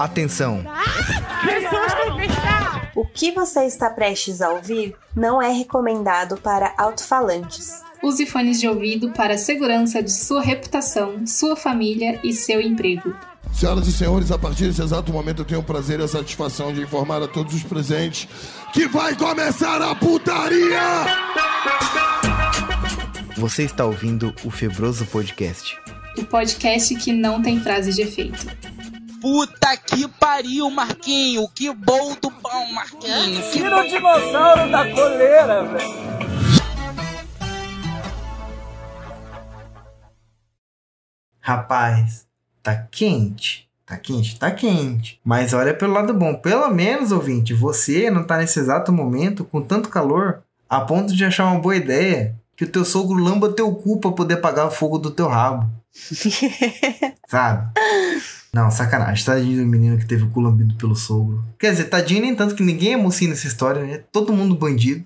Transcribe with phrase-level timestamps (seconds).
[0.00, 0.64] Atenção!
[2.96, 7.82] O que você está prestes a ouvir não é recomendado para alto-falantes.
[8.02, 13.14] Use fones de ouvido para a segurança de sua reputação, sua família e seu emprego.
[13.52, 16.72] Senhoras e senhores, a partir desse exato momento eu tenho o prazer e a satisfação
[16.72, 18.26] de informar a todos os presentes
[18.72, 20.80] que vai começar a putaria!
[23.36, 25.76] Você está ouvindo o Febroso Podcast.
[26.16, 28.46] O podcast que não tem frase de efeito.
[29.20, 31.46] Puta que pariu, Marquinho!
[31.54, 33.42] Que bom do pão, Marquinho!
[33.42, 36.10] Que Tira o dinossauro da coleira, velho!
[41.38, 42.26] Rapaz,
[42.62, 43.68] tá quente.
[43.84, 44.38] Tá quente?
[44.38, 45.20] Tá quente.
[45.24, 46.36] Mas olha pelo lado bom.
[46.36, 51.24] Pelo menos, ouvinte, você não tá nesse exato momento com tanto calor a ponto de
[51.24, 54.70] achar uma boa ideia que o teu sogro lamba teu cu pra poder apagar o
[54.70, 55.66] fogo do teu rabo.
[57.26, 57.72] Sabe?
[58.52, 59.24] Não, sacanagem.
[59.24, 61.42] Tadinho do menino que teve o cu lambido pelo sogro.
[61.58, 64.02] Quer dizer, tadinho nem tanto que ninguém é mocinho nessa história, né?
[64.12, 65.02] Todo mundo bandido.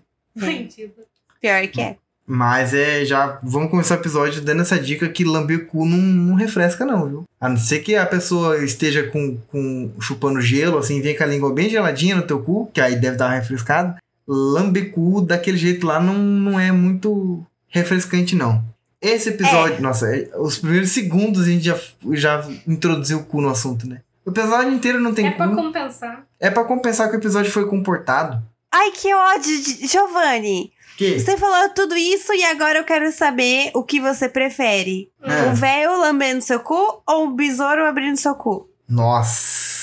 [1.40, 1.96] Pior que é.
[2.26, 6.34] Mas é, já vamos começar o episódio dando essa dica que lamber cu não, não
[6.34, 7.24] refresca, não, viu?
[7.40, 11.26] A não ser que a pessoa esteja com, com chupando gelo, assim, vem com a
[11.26, 13.96] língua bem geladinha no teu cu, que aí deve dar uma refrescada.
[14.26, 18.62] Lamber cu daquele jeito lá não, não é muito refrescante, não.
[19.00, 21.78] Esse episódio, nossa, é- os primeiros segundos a gente já,
[22.12, 24.00] já introduziu o cu no assunto, né?
[24.24, 25.36] O episódio inteiro não tem É cu.
[25.36, 26.26] pra compensar.
[26.40, 28.42] É pra compensar que o episódio foi comportado.
[28.72, 30.72] Ai, que ódio, de- Giovanni.
[30.96, 31.18] Que?
[31.20, 35.10] Você falou tudo isso e agora eu quero saber o que você prefere.
[35.22, 35.50] É.
[35.50, 38.68] O véio lambendo seu cu ou o besouro abrindo seu cu?
[38.88, 39.73] Nossa.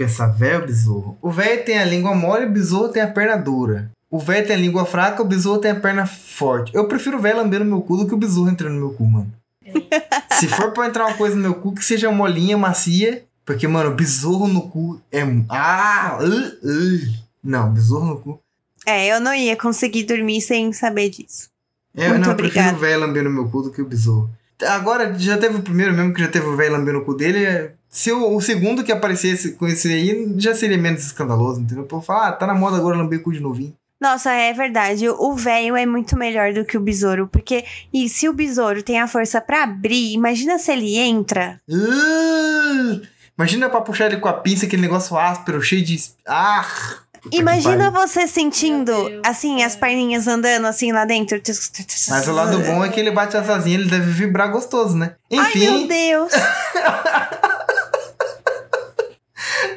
[0.00, 1.18] Pensar, velho ou besouro?
[1.20, 3.90] O velho tem a língua mole, o besouro tem a perna dura.
[4.10, 6.74] O velho tem a língua fraca, o besouro tem a perna forte.
[6.74, 9.04] Eu prefiro o velho lambendo meu cu do que o besouro entrando no meu cu,
[9.04, 9.30] mano.
[10.32, 13.22] Se for pra entrar uma coisa no meu cu, que seja molinha, macia.
[13.44, 15.20] Porque, mano, besouro no cu é.
[15.50, 16.18] Ah!
[16.18, 17.14] Uh, uh.
[17.44, 18.40] Não, besouro no cu.
[18.86, 21.50] É, eu não ia conseguir dormir sem saber disso.
[21.94, 24.30] Eu, Muito não, prefiro o velho lambendo meu cu do que o besouro.
[24.66, 27.44] Agora, já teve o primeiro mesmo que já teve o velho lambendo o cu dele.
[27.44, 31.86] é- Se o, o segundo que aparecesse com esse aí, já seria menos escandaloso, entendeu?
[31.90, 33.74] Eu falar, ah, tá na moda agora lamber cu de novinho.
[34.00, 35.08] Nossa, é verdade.
[35.08, 37.26] O véio é muito melhor do que o besouro.
[37.26, 41.60] Porque e se o besouro tem a força pra abrir, imagina se ele entra.
[41.68, 43.02] Uh,
[43.36, 45.98] imagina pra puxar ele com a pinça, aquele negócio áspero, cheio de.
[46.26, 46.66] Ah!
[47.32, 48.92] Imagina você sentindo,
[49.24, 49.64] assim, é.
[49.64, 51.40] as perninhas andando assim lá dentro.
[52.08, 55.14] Mas o lado bom é que ele bate asazinha, ele deve vibrar gostoso, né?
[55.32, 56.32] Ai, meu Enfim, Deus.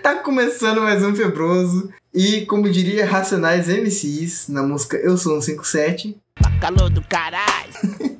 [0.01, 1.91] tá começando mais um Febroso.
[2.13, 6.15] E como diria Racionais MCs na música Eu Sou um 57.
[6.61, 7.73] calor do caralho!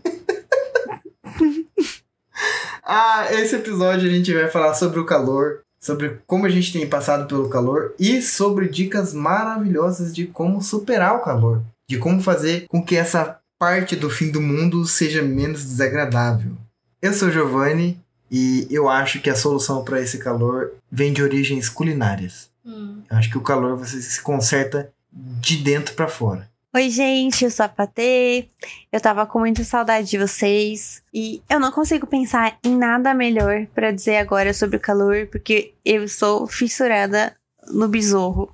[2.85, 6.88] Ah, esse episódio a gente vai falar sobre o calor, sobre como a gente tem
[6.88, 12.67] passado pelo calor e sobre dicas maravilhosas de como superar o calor, de como fazer
[12.69, 16.53] com que essa parte do fim do mundo seja menos desagradável.
[17.01, 17.99] Eu sou Giovanni
[18.31, 22.50] e eu acho que a solução para esse calor vem de origens culinárias.
[22.65, 23.01] Hum.
[23.11, 26.50] Eu acho que o calor você se conserta de dentro para fora.
[26.75, 28.50] Oi, gente, eu sou a Patê.
[28.91, 31.03] Eu tava com muita saudade de vocês.
[31.13, 35.75] E eu não consigo pensar em nada melhor pra dizer agora sobre o calor, porque
[35.85, 38.51] eu sou fissurada no besouro.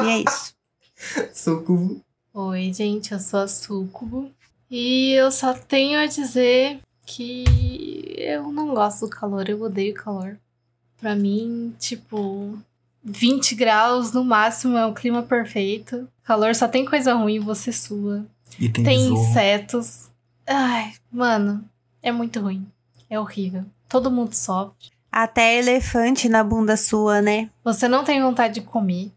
[0.00, 0.54] e é isso.
[1.34, 2.00] Socorro.
[2.34, 4.30] Oi, gente, eu sou a Sucubo.
[4.70, 10.38] E eu só tenho a dizer que eu não gosto do calor, eu odeio calor.
[11.00, 12.56] Pra mim, tipo,
[13.02, 16.08] 20 graus no máximo é o clima perfeito.
[16.24, 18.24] Calor só tem coisa ruim, você sua.
[18.58, 20.08] E tem, Tem insetos.
[20.46, 21.64] Ai, mano,
[22.02, 22.66] é muito ruim.
[23.08, 23.64] É horrível.
[23.88, 24.90] Todo mundo sofre.
[25.10, 27.50] Até elefante na bunda sua, né?
[27.64, 29.10] Você não tem vontade de comer.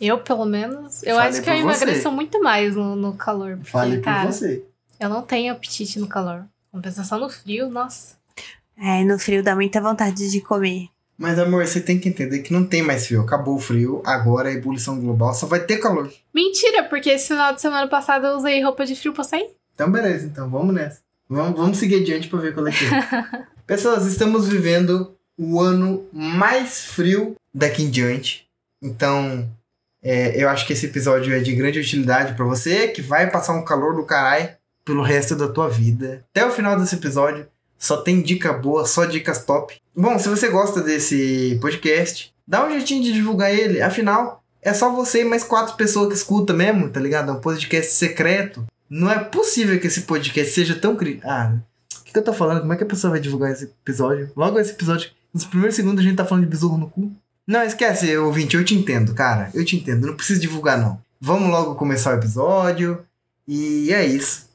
[0.00, 2.08] Eu, pelo menos, eu Fale acho que eu emagreço você.
[2.08, 3.56] muito mais no, no calor.
[3.56, 4.64] Porque, Fale por cara, você.
[4.98, 6.46] eu não tenho apetite no calor.
[6.72, 8.16] Compensação no frio, nossa.
[8.78, 10.88] É, no frio dá muita vontade de comer.
[11.20, 13.20] Mas amor, você tem que entender que não tem mais frio.
[13.20, 16.10] Acabou o frio, agora a ebulição global só vai ter calor.
[16.34, 19.50] Mentira, porque esse final de semana passado eu usei roupa de frio pra sair.
[19.74, 21.02] Então beleza, então vamos nessa.
[21.28, 23.46] Vamos, vamos seguir adiante pra ver qual é que é.
[23.66, 28.48] Pessoas, estamos vivendo o ano mais frio daqui em diante.
[28.80, 29.46] Então,
[30.02, 33.52] é, eu acho que esse episódio é de grande utilidade pra você, que vai passar
[33.52, 34.48] um calor do caralho
[34.86, 36.24] pelo resto da tua vida.
[36.30, 37.46] Até o final desse episódio,
[37.80, 39.74] só tem dica boa, só dicas top.
[39.96, 43.80] Bom, se você gosta desse podcast, dá um jeitinho de divulgar ele.
[43.80, 47.30] Afinal, é só você e mais quatro pessoas que escutam mesmo, tá ligado?
[47.30, 48.66] É um podcast secreto.
[48.88, 51.20] Não é possível que esse podcast seja tão cri...
[51.24, 51.54] Ah,
[52.00, 52.60] o que, que eu tô falando?
[52.60, 54.30] Como é que a pessoa vai divulgar esse episódio?
[54.36, 57.10] Logo esse episódio Nos primeiros segundos a gente tá falando de besouro no cu.
[57.46, 59.50] Não, esquece, ouvinte, eu te entendo, cara.
[59.54, 61.00] Eu te entendo, não precisa divulgar, não.
[61.18, 63.02] Vamos logo começar o episódio.
[63.48, 64.49] E é isso.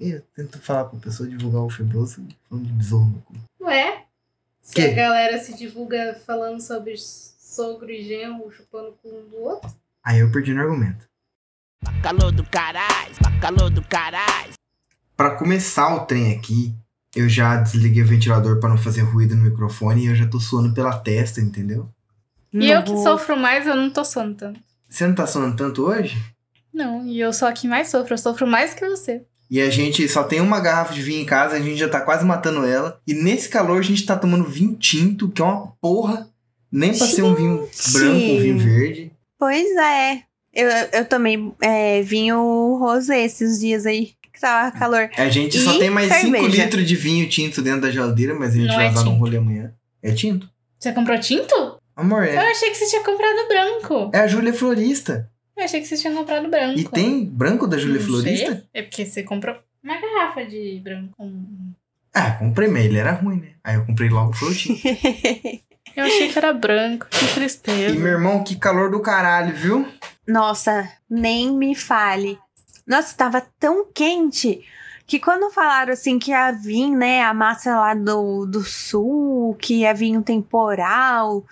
[0.00, 3.34] Eu tento falar pra pessoa divulgar o febroso falando de besouro no cu.
[3.60, 4.04] Ué?
[4.62, 4.82] Se Que?
[4.82, 9.70] a galera se divulga falando sobre sogro e genro chupando o cu um do outro.
[10.02, 11.06] Aí eu perdi no argumento.
[12.02, 14.52] Calor do caralho, calor do caralho.
[15.16, 16.74] Pra começar o trem aqui,
[17.14, 20.40] eu já desliguei o ventilador pra não fazer ruído no microfone e eu já tô
[20.40, 21.88] suando pela testa, entendeu?
[22.52, 24.60] E eu que sofro mais, eu não tô suando tanto.
[24.88, 26.16] Você não tá suando tanto hoje?
[26.72, 28.14] Não, e eu sou a que mais sofro.
[28.14, 29.24] Eu sofro mais que você.
[29.50, 32.00] E a gente só tem uma garrafa de vinho em casa, a gente já tá
[32.00, 33.00] quase matando ela.
[33.06, 36.28] E nesse calor a gente tá tomando vinho tinto, que é uma porra.
[36.70, 37.92] Nem pra ser um vinho Gente!
[37.92, 39.12] branco, um vinho verde.
[39.38, 40.22] Pois é.
[40.54, 45.10] Eu, eu tomei é, vinho rosé esses dias aí, que tava calor.
[45.16, 46.64] A gente só E tem mais 5 cerveja.
[46.64, 49.10] litros de vinho tinto dentro da geladeira, mas a gente Não vai é usar num
[49.12, 49.18] tinto.
[49.20, 49.72] rolê amanhã.
[50.02, 50.48] É tinto?
[50.78, 51.54] Você comprou tinto?
[51.96, 52.50] Amor, Eu é.
[52.50, 54.10] achei que você tinha comprado branco.
[54.14, 55.29] É a Júlia Florista.
[55.60, 56.80] Eu achei que você tinha comprado branco.
[56.80, 58.52] E tem branco da Júlia Florista?
[58.52, 58.62] sei.
[58.72, 59.54] É porque você comprou
[59.84, 61.14] uma garrafa de branco.
[62.14, 63.48] Ah, comprei, mas ele era ruim, né?
[63.62, 64.78] Aí eu comprei logo o flotinho.
[65.96, 67.08] Eu achei que era branco.
[67.10, 67.94] Que e tristeza.
[67.96, 69.86] meu irmão, que calor do caralho, viu?
[70.26, 72.38] Nossa, nem me fale.
[72.86, 74.64] Nossa, tava tão quente
[75.04, 79.80] que quando falaram assim que ia vir, né, a massa lá do, do sul, que
[79.80, 81.44] ia vir um temporal,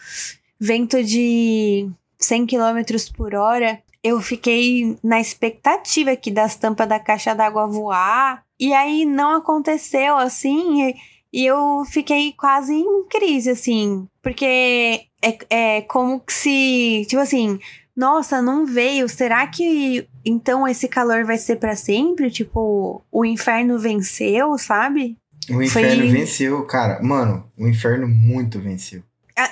[0.58, 1.90] vento de
[2.20, 2.80] 100 km
[3.16, 8.42] por hora, eu fiquei na expectativa aqui das tampas da caixa d'água voar.
[8.58, 10.88] E aí não aconteceu assim.
[10.88, 10.94] E,
[11.32, 14.06] e eu fiquei quase em crise, assim.
[14.22, 17.06] Porque é, é como que se.
[17.08, 17.58] Tipo assim,
[17.96, 19.08] nossa, não veio.
[19.08, 22.30] Será que então esse calor vai ser pra sempre?
[22.30, 25.16] Tipo, o inferno venceu, sabe?
[25.50, 27.02] O inferno Foi- venceu, cara.
[27.02, 29.02] Mano, o inferno muito venceu.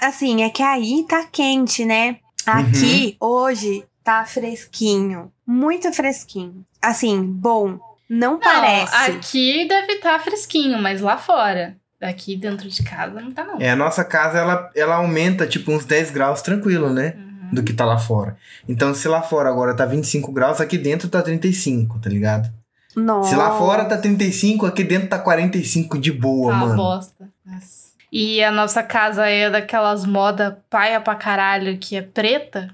[0.02, 2.18] Assim, é que aí tá quente, né?
[2.44, 5.32] Aqui, hoje, tá fresquinho.
[5.44, 6.64] Muito fresquinho.
[6.80, 7.78] Assim, bom.
[8.08, 8.94] Não, Não, parece.
[8.94, 11.76] aqui deve estar fresquinho, mas lá fora.
[12.00, 13.60] Aqui dentro de casa não tá, não.
[13.60, 17.14] É, a nossa casa, ela, ela aumenta, tipo, uns 10 graus tranquilo, né?
[17.16, 17.48] Uhum.
[17.54, 18.36] Do que tá lá fora.
[18.68, 22.48] Então, se lá fora agora tá 25 graus, aqui dentro tá 35, tá ligado?
[22.94, 23.30] Nossa.
[23.30, 26.76] Se lá fora tá 35, aqui dentro tá 45 de boa, Tá uma mano.
[26.76, 27.28] bosta.
[27.44, 27.86] Nossa.
[28.12, 32.70] E a nossa casa é daquelas moda paia pra caralho que é preta.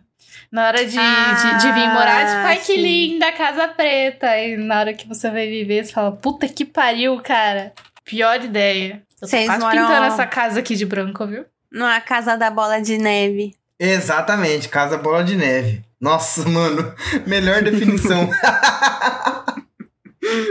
[0.53, 2.77] Na hora de, de, de vir morar, tipo, ai que sim.
[2.83, 4.37] linda casa preta.
[4.39, 7.73] E na hora que você vai viver, você fala, puta que pariu, cara.
[8.05, 9.03] Pior ideia.
[9.15, 11.47] Eu tô Vocês quase moram- pintando essa casa aqui de branco, viu?
[11.73, 13.55] Numa casa da bola de neve.
[13.81, 15.83] Exatamente, casa bola de neve.
[15.99, 16.95] Nossa, mano,
[17.27, 18.29] melhor definição.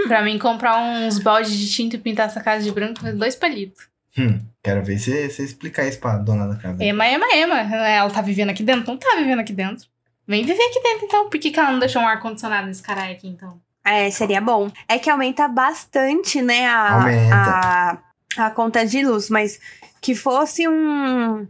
[0.07, 3.36] Pra mim, comprar uns baldes de tinta e pintar essa casa de branco é dois
[3.36, 3.86] palitos.
[4.18, 6.84] Hum, quero ver você você explicar isso pra dona da casa.
[6.84, 7.60] Ema, ema, ema.
[7.60, 8.86] Ela tá vivendo aqui dentro?
[8.92, 9.86] Não tá vivendo aqui dentro.
[10.28, 11.30] Vem viver aqui dentro, então.
[11.30, 13.60] Por que, que ela não deixou um ar-condicionado nesse caralho aqui, então?
[13.84, 14.72] É, seria bom.
[14.88, 17.36] É que aumenta bastante, né, a, Aumenta.
[17.36, 17.98] a,
[18.46, 19.60] a conta de luz, mas
[20.00, 21.48] que fosse um.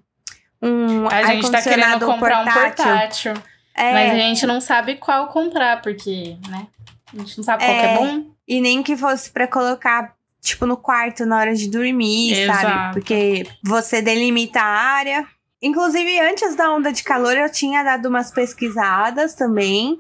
[0.62, 3.34] Um A gente tá querendo comprar um portátil.
[3.76, 6.68] É, Mas a gente não sabe qual comprar, porque, né?
[7.14, 7.98] A gente não sabe qual que é É.
[7.98, 8.26] bom.
[8.48, 12.62] E nem que fosse pra colocar, tipo, no quarto na hora de dormir, Exato.
[12.62, 12.94] sabe?
[12.94, 15.26] Porque você delimita a área.
[15.62, 20.00] Inclusive, antes da onda de calor, eu tinha dado umas pesquisadas também.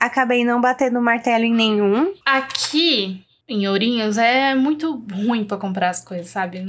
[0.00, 2.14] Acabei não batendo martelo em nenhum.
[2.24, 6.64] Aqui, em Ourinhos, é muito ruim pra comprar as coisas, sabe?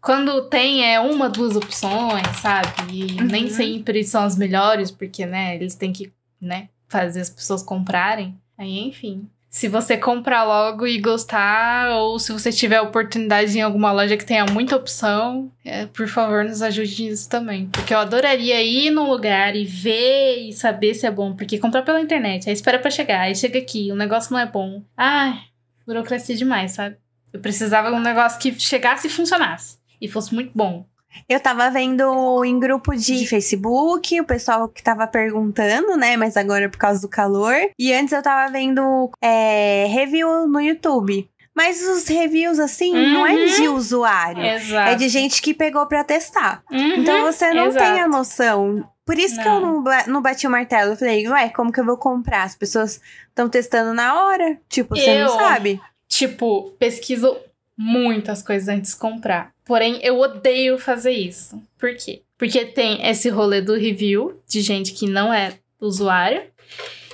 [0.00, 2.68] Quando tem, é uma, duas opções, sabe?
[2.92, 3.26] E Uhum.
[3.26, 8.36] nem sempre são as melhores, porque, né, eles têm que, né, fazer as pessoas comprarem.
[8.58, 9.26] Aí, enfim.
[9.54, 14.26] Se você comprar logo e gostar, ou se você tiver oportunidade em alguma loja que
[14.26, 17.68] tenha muita opção, é, por favor, nos ajude nisso também.
[17.68, 21.36] Porque eu adoraria ir num lugar e ver e saber se é bom.
[21.36, 24.46] Porque comprar pela internet, aí espera pra chegar, aí chega aqui, o negócio não é
[24.46, 24.82] bom.
[24.96, 25.38] Ai,
[25.86, 26.96] burocracia demais, sabe?
[27.32, 29.78] Eu precisava de um negócio que chegasse e funcionasse.
[30.00, 30.84] E fosse muito bom.
[31.28, 36.16] Eu tava vendo em grupo de Facebook, o pessoal que tava perguntando, né?
[36.16, 37.54] Mas agora é por causa do calor.
[37.78, 41.28] E antes eu tava vendo é, review no YouTube.
[41.56, 43.46] Mas os reviews, assim, não é Uhum.
[43.46, 44.42] de usuário.
[44.44, 44.90] Exato.
[44.90, 46.64] É de gente que pegou pra testar.
[46.70, 47.84] Uhum, Então você não exato.
[47.92, 48.84] tem a noção.
[49.06, 49.80] Por isso que eu Não.
[49.82, 50.92] não, não bati o martelo.
[50.92, 52.42] Eu falei, ué, como que eu vou comprar?
[52.42, 54.58] As pessoas estão testando na hora.
[54.68, 55.80] Tipo, você Eu- não sabe.
[56.08, 57.36] Tipo, pesquiso
[57.78, 59.53] muitas coisas antes de comprar.
[59.64, 61.60] Porém, eu odeio fazer isso.
[61.78, 62.22] Por quê?
[62.36, 66.42] Porque tem esse rolê do review, de gente que não é usuário.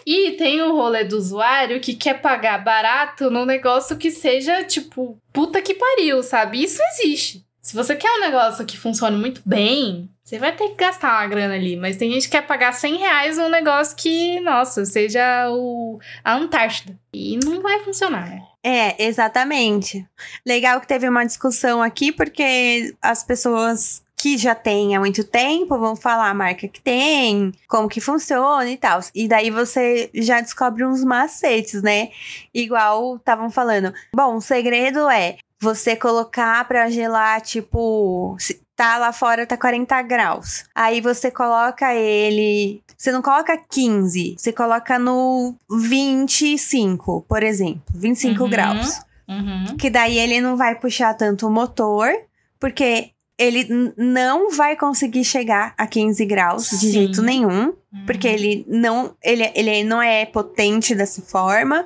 [0.04, 5.16] E tem o rolê do usuário que quer pagar barato num negócio que seja, tipo,
[5.32, 6.62] puta que pariu, sabe?
[6.62, 7.44] Isso existe.
[7.60, 11.26] Se você quer um negócio que funcione muito bem, você vai ter que gastar uma
[11.26, 11.76] grana ali.
[11.76, 16.34] Mas tem gente que quer pagar 100 reais num negócio que, nossa, seja o, a
[16.34, 16.98] Antártida.
[17.12, 18.42] E não vai funcionar, né?
[18.62, 20.06] É, exatamente.
[20.46, 25.78] Legal que teve uma discussão aqui, porque as pessoas que já têm há muito tempo
[25.78, 29.00] vão falar a marca que tem, como que funciona e tal.
[29.14, 32.10] E daí você já descobre uns macetes, né?
[32.52, 33.94] Igual estavam falando.
[34.14, 38.36] Bom, o segredo é você colocar pra gelar, tipo,
[38.74, 40.64] tá lá fora, tá 40 graus.
[40.74, 42.82] Aí você coloca ele.
[42.96, 47.82] Você não coloca 15, você coloca no 25, por exemplo.
[47.94, 48.50] 25 Uhum.
[48.50, 49.00] graus.
[49.28, 49.76] Uhum.
[49.76, 52.10] Que daí ele não vai puxar tanto o motor,
[52.58, 56.90] porque ele não vai conseguir chegar a 15 graus de Sim.
[56.92, 57.72] jeito nenhum.
[57.92, 58.06] Uhum.
[58.06, 61.84] Porque ele não, ele, ele não é potente dessa forma.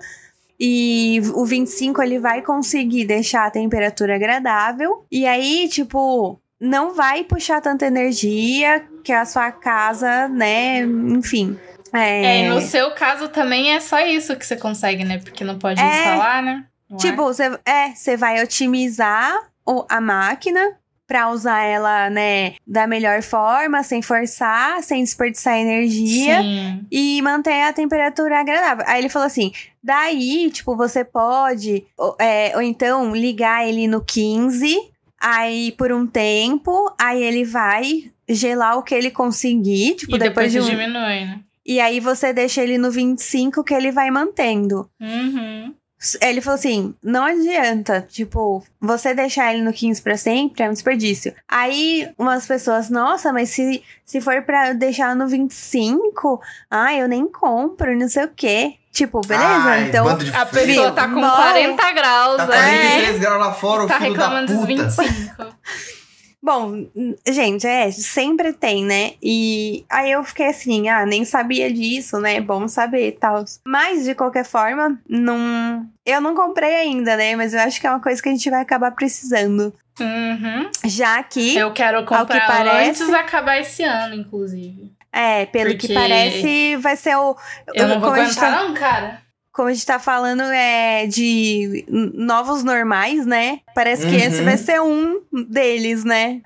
[0.59, 5.05] E o 25 ele vai conseguir deixar a temperatura agradável.
[5.11, 10.81] E aí, tipo, não vai puxar tanta energia que a sua casa, né?
[10.81, 11.59] Enfim.
[11.93, 15.19] É, É, e no seu caso também é só isso que você consegue, né?
[15.19, 15.85] Porque não pode É.
[15.89, 16.65] instalar, né?
[16.91, 17.01] Não é?
[17.01, 19.33] Tipo, você é, você vai otimizar
[19.67, 26.41] o, a máquina pra usar ela, né, da melhor forma, sem forçar, sem desperdiçar energia.
[26.41, 26.87] Sim.
[26.91, 28.85] e manter a temperatura agradável.
[28.89, 29.53] Aí ele falou assim:
[29.85, 36.07] daí, tipo, você pode, ou, é, ou então ligar ele no 15, aí por um
[36.07, 40.65] tempo, aí ele vai gelar o que ele conseguir, tipo, E depois, depois, de um.
[40.65, 41.41] diminui, né?
[41.67, 44.89] E aí você deixa ele no 25 que ele vai mantendo.
[45.01, 45.75] Uhum.
[46.21, 50.73] Ele falou assim: não adianta, tipo, você deixar ele no 15 pra sempre é um
[50.75, 51.35] desperdício.
[51.49, 56.39] Aí umas pessoas, nossa, mas se, se for pra deixar no 25,
[56.71, 58.75] ah, eu nem compro, não sei o quê.
[58.95, 60.07] Tipo, beleza, Ai, então.
[60.09, 61.29] A pessoa tá com Bom.
[61.31, 62.79] 40 graus, Tá né?
[62.93, 65.03] 43 graus lá fora, o Tá filho da reclamando dos puta.
[65.03, 65.57] 25.
[66.41, 66.87] Bom,
[67.27, 69.15] gente, é, sempre tem, né?
[69.23, 72.39] E aí eu fiquei assim, ah, nem sabia disso, né?
[72.41, 73.45] Bom saber e tal.
[73.67, 75.87] Mas, de qualquer forma, não.
[76.05, 77.35] Eu não comprei ainda, né?
[77.35, 79.73] Mas eu acho que é uma coisa que a gente vai acabar precisando.
[79.99, 80.69] Uhum.
[80.85, 81.57] Já que.
[81.57, 84.93] Eu quero comprar parece- antes de acabar esse ano, inclusive.
[85.15, 87.37] É, pelo que Porque parece, vai ser o.
[87.73, 89.23] Eu não vou como, a gente aguentar, tá, não, cara.
[89.53, 93.61] como a gente tá falando é de novos normais, né?
[93.77, 94.21] Parece que Uhum.
[94.21, 96.41] esse vai ser um deles, né?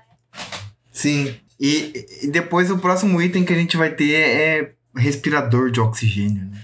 [0.91, 1.35] Sim.
[1.59, 6.45] E, e depois o próximo item que a gente vai ter é respirador de oxigênio,
[6.45, 6.61] né?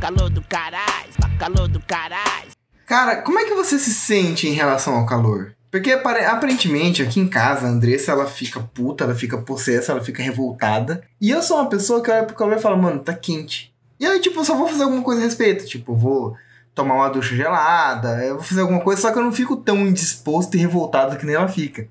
[0.00, 2.48] Calor do caralho, calor do caralho.
[2.86, 5.54] Cara, como é que você se sente em relação ao calor?
[5.70, 10.02] Porque apare- aparentemente aqui em casa a Andressa ela fica puta, ela fica possessa, ela
[10.02, 11.02] fica revoltada.
[11.20, 13.72] E eu sou uma pessoa que olha pro calor e fala, mano, tá quente.
[14.00, 15.66] E aí, tipo, eu só vou fazer alguma coisa a respeito.
[15.66, 16.36] Tipo, eu vou
[16.74, 19.78] tomar uma ducha gelada, eu vou fazer alguma coisa, só que eu não fico tão
[19.86, 21.88] indisposto e revoltado que nem ela fica.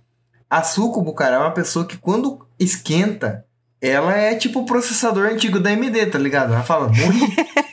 [0.50, 3.46] A Sucubo, cara, é uma pessoa que quando esquenta,
[3.82, 6.54] ela é tipo o processador antigo da AMD, tá ligado?
[6.54, 7.20] Ela fala, morri.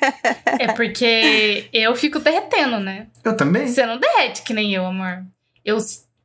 [0.58, 3.08] É porque eu fico derretendo, né?
[3.24, 3.66] eu também.
[3.66, 5.24] Você não derrete que nem eu, amor.
[5.64, 5.78] Eu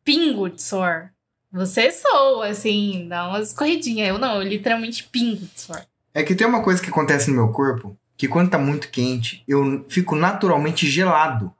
[0.03, 1.09] pingo de suor.
[1.51, 4.09] Você soa, assim, dá umas corridinhas.
[4.09, 5.81] Eu não, eu literalmente pingo de suor.
[6.13, 9.43] É que tem uma coisa que acontece no meu corpo, que quando tá muito quente,
[9.47, 11.51] eu fico naturalmente gelado.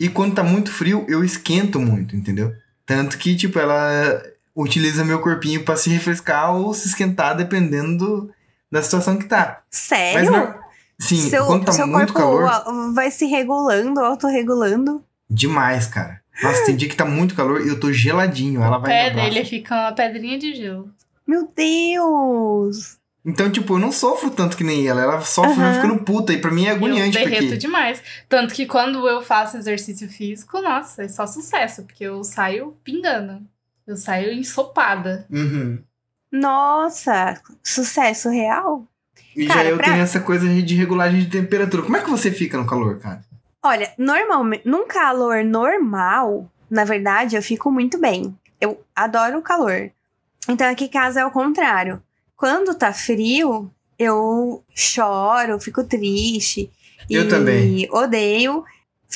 [0.00, 2.52] E quando tá muito frio, eu esquento muito, entendeu?
[2.86, 4.22] Tanto que, tipo, ela
[4.56, 8.30] utiliza meu corpinho pra se refrescar ou se esquentar, dependendo do-
[8.70, 9.62] da situação que tá.
[9.70, 10.30] Sério?
[10.30, 10.54] não-
[10.98, 15.04] sim, seu quando tá seu muito corpo calor, vai se regulando, autorregulando.
[15.30, 16.20] demais, cara.
[16.42, 18.62] Nossa, tem dia que tá muito calor e eu tô geladinho.
[18.62, 19.30] Ela O vai abraça.
[19.30, 20.90] dele fica uma pedrinha de gelo.
[21.26, 22.96] Meu Deus!
[23.24, 25.02] Então, tipo, eu não sofro tanto que nem ela.
[25.02, 25.74] Ela sofre Aham.
[25.74, 26.32] ficando puta.
[26.32, 27.56] E pra mim é eu agoniante, derreto porque...
[27.58, 28.02] demais.
[28.28, 31.82] Tanto que quando eu faço exercício físico, nossa, é só sucesso.
[31.82, 33.42] Porque eu saio pingando.
[33.86, 35.26] Eu saio ensopada.
[35.30, 35.78] Uhum.
[36.32, 38.86] Nossa, sucesso real?
[39.36, 41.82] E Cara, já eu pra- tenho essa coisa de regulagem de temperatura.
[41.82, 43.20] Como é que você fica no calor, cara?
[43.68, 48.34] Olha, normalmente, num calor normal, na verdade, eu fico muito bem.
[48.58, 49.90] Eu adoro o calor.
[50.48, 52.02] Então aqui em casa é o contrário.
[52.34, 56.72] Quando tá frio, eu choro, fico triste.
[57.10, 57.88] Eu e também.
[57.92, 58.64] Odeio.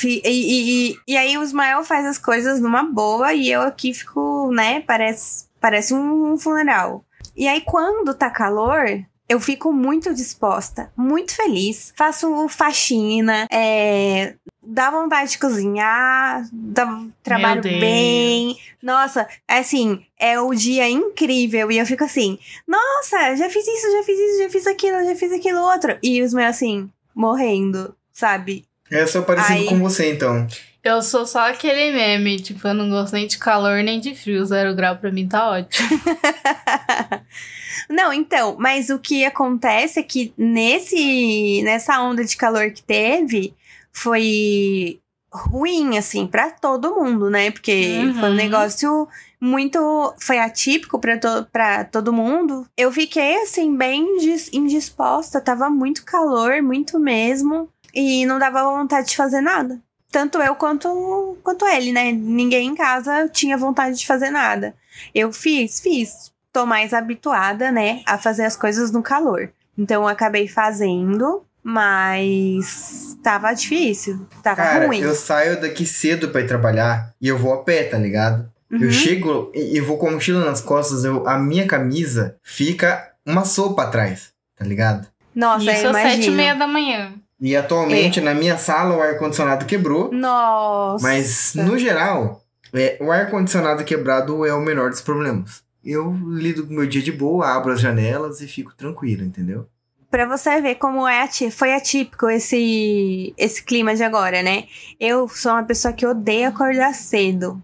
[0.05, 3.95] E, e, e, e aí o Ismael faz as coisas numa boa e eu aqui
[3.95, 4.83] fico, né?
[4.83, 7.03] Parece, parece um funeral.
[7.35, 8.85] E aí quando tá calor,
[9.33, 11.91] eu fico muito disposta, muito feliz.
[11.97, 18.59] Faço faxina, é, dá vontade de cozinhar, dá, trabalho bem.
[18.83, 21.73] Nossa, é assim, é o dia incrível.
[21.73, 25.17] E eu fico assim, nossa, já fiz isso, já fiz isso, já fiz aquilo, já
[25.17, 25.97] fiz aquilo outro.
[26.03, 28.67] E os meus assim, morrendo, sabe?
[28.91, 30.47] Eu sou parecido Aí- com você, então.
[30.85, 34.45] Eu sou só aquele meme, tipo, eu não gosto nem de calor nem de frio.
[34.45, 35.89] Zero grau pra mim tá ótimo.
[37.89, 43.55] Não, então, mas o que acontece é que nesse nessa onda de calor que teve
[43.93, 44.99] foi
[45.33, 47.51] ruim assim pra todo mundo, né?
[47.51, 48.15] Porque Uhum.
[48.15, 49.09] foi um negócio
[49.41, 52.67] muito foi atípico pra to, para todo mundo.
[52.77, 59.09] Eu fiquei assim bem dis- indisposta, tava muito calor, muito mesmo, e não dava vontade
[59.09, 59.81] de fazer nada.
[60.11, 62.13] Tanto eu quanto quanto ele, né?
[62.13, 64.75] Ninguém em casa tinha vontade de fazer nada.
[65.15, 66.31] Eu fiz, fiz.
[66.53, 69.51] Tô mais habituada, né, a fazer as coisas no calor.
[69.77, 75.01] Então eu acabei fazendo, mas tava difícil, tava Cara, ruim.
[75.01, 78.51] eu saio daqui cedo pra ir trabalhar e eu vou a pé, tá ligado?
[78.71, 78.79] Uhum.
[78.83, 83.11] Eu chego e eu vou com a mochila nas costas, eu, a minha camisa fica
[83.25, 85.07] uma sopa atrás, tá ligado?
[85.35, 87.13] Nossa, Isso às sete e meia da manhã.
[87.41, 88.23] E atualmente É.
[88.23, 91.03] na minha sala o ar-condicionado quebrou, Nossa.
[91.03, 92.43] mas no geral,
[92.75, 95.63] é, o ar-condicionado quebrado é o menor dos problemas.
[95.85, 99.67] Eu lido com o meu dia de boa, abro as janelas e fico tranquilo, entendeu?
[100.11, 104.65] Pra você ver como é ati- foi atípico esse, esse clima de agora, né?
[105.01, 107.63] Eu sou uma pessoa que odeia acordar cedo.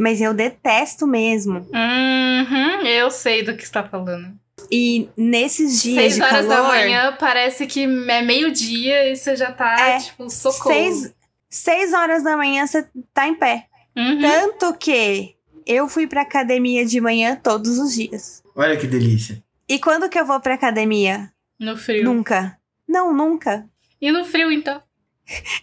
[0.00, 1.58] Mas eu detesto mesmo.
[1.72, 4.32] Uhum, eu sei do que você tá falando.
[4.72, 6.62] E nesses dias Seis de horas calor...
[6.62, 10.74] da manhã parece que é meio-dia e você já tá, É, tipo, socorro.
[10.74, 11.14] Seis,
[11.48, 13.66] seis horas da manhã você tá em pé.
[13.96, 14.20] Uhum.
[14.20, 15.36] Tanto que
[15.68, 18.42] eu fui pra academia de manhã todos os dias.
[18.56, 19.42] Olha que delícia.
[19.68, 21.30] E quando que eu vou pra academia?
[21.60, 22.02] No frio.
[22.02, 22.58] Nunca.
[22.88, 23.66] Não, nunca.
[24.00, 24.82] E no frio, então?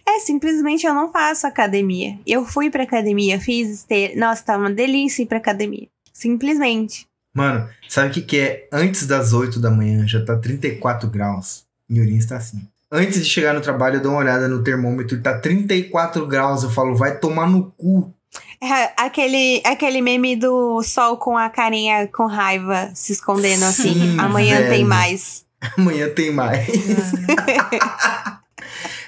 [0.06, 2.16] É, simplesmente eu não faço academia.
[2.24, 4.14] Eu fui pra academia, fiz esteira.
[4.14, 5.88] Nossa, tá uma delícia ir pra academia.
[6.12, 7.08] Simplesmente.
[7.34, 8.68] Mano, sabe o que, que é?
[8.72, 11.66] Antes das 8 da manhã, já tá 34 graus.
[11.90, 12.66] Em Ourinhos tá assim.
[12.90, 16.62] Antes de chegar no trabalho, eu dou uma olhada no termômetro, tá 34 graus.
[16.62, 18.14] Eu falo, vai tomar no cu.
[18.96, 23.92] Aquele, aquele meme do sol com a carinha com raiva se escondendo assim.
[23.94, 24.88] Sim, Amanhã tem velho.
[24.88, 25.44] mais.
[25.76, 26.66] Amanhã tem mais.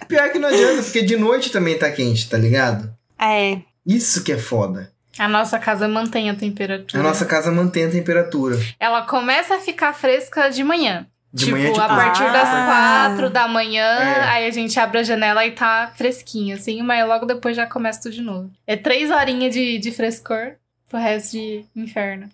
[0.09, 2.91] Pior que não adianta, porque de noite também tá quente, tá ligado?
[3.21, 3.59] É.
[3.87, 4.93] Isso que é foda.
[5.19, 7.03] A nossa casa mantém a temperatura.
[7.03, 8.59] A nossa casa mantém a temperatura.
[8.79, 11.07] Ela começa a ficar fresca de manhã.
[11.33, 12.33] De tipo, manhã, tipo, a partir ah.
[12.33, 14.29] das quatro da manhã, É.
[14.29, 18.01] aí a gente abre a janela e tá fresquinho, assim, mas logo depois já começa
[18.01, 18.51] tudo de novo.
[18.67, 20.55] É três horinhas de, de frescor
[20.89, 22.29] pro resto de inferno.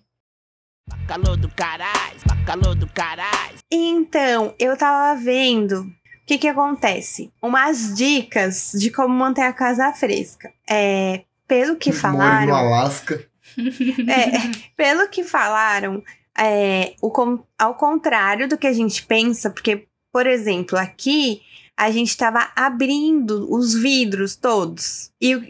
[1.07, 3.57] Calor do caralho, calor do caralho.
[3.71, 5.85] Então, eu tava vendo o
[6.25, 7.31] que que acontece.
[7.41, 10.51] Umas dicas de como manter a casa fresca.
[10.69, 13.25] É, pelo que Moro no falaram, Alasca.
[13.57, 16.03] é, pelo que falaram,
[16.37, 17.11] é, o
[17.57, 21.41] ao contrário do que a gente pensa, porque, por exemplo, aqui
[21.77, 25.11] a gente tava abrindo os vidros todos.
[25.19, 25.41] E o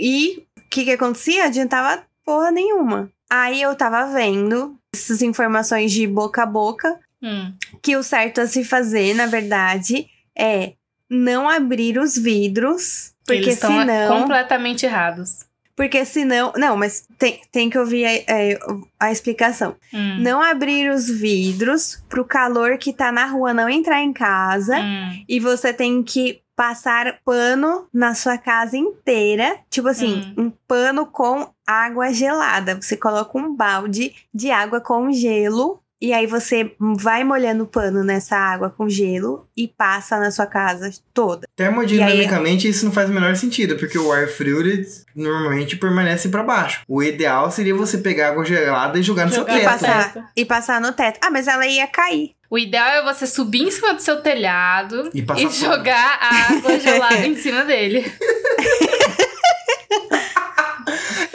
[0.70, 1.46] que que acontecia?
[1.46, 3.10] Adiantava porra nenhuma.
[3.30, 7.54] Aí eu tava vendo essas informações de boca a boca Hum.
[7.82, 10.74] que o certo a se fazer, na verdade, é
[11.10, 15.40] não abrir os vidros, porque Eles senão, completamente errados.
[15.76, 18.60] Porque senão, não, mas tem, tem que ouvir a, é,
[19.00, 19.76] a explicação.
[19.94, 20.18] Hum.
[20.20, 25.24] Não abrir os vidros pro calor que tá na rua não entrar em casa Hum.
[25.28, 31.50] e você tem que passar pano na sua casa inteira, tipo assim, um pano com
[31.68, 32.76] água gelada.
[32.82, 38.04] Você coloca um balde de água com gelo e aí você vai molhando o pano
[38.04, 41.48] nessa água com gelo e passa na sua casa toda.
[41.56, 46.44] Termodinamicamente, isso não faz o menor sentido, porque o ar frio ele normalmente permanece pra
[46.44, 46.82] baixo.
[46.88, 49.72] O ideal seria você pegar água gelada e jogar no Jogar seu E teto.
[49.72, 50.26] passar, teto.
[50.36, 51.20] e passar no teto.
[51.24, 52.32] Ah, mas ela ia cair.
[52.52, 56.54] O ideal é você subir em cima do seu telhado E passar e jogar a
[56.54, 58.06] água gelada em cima dele.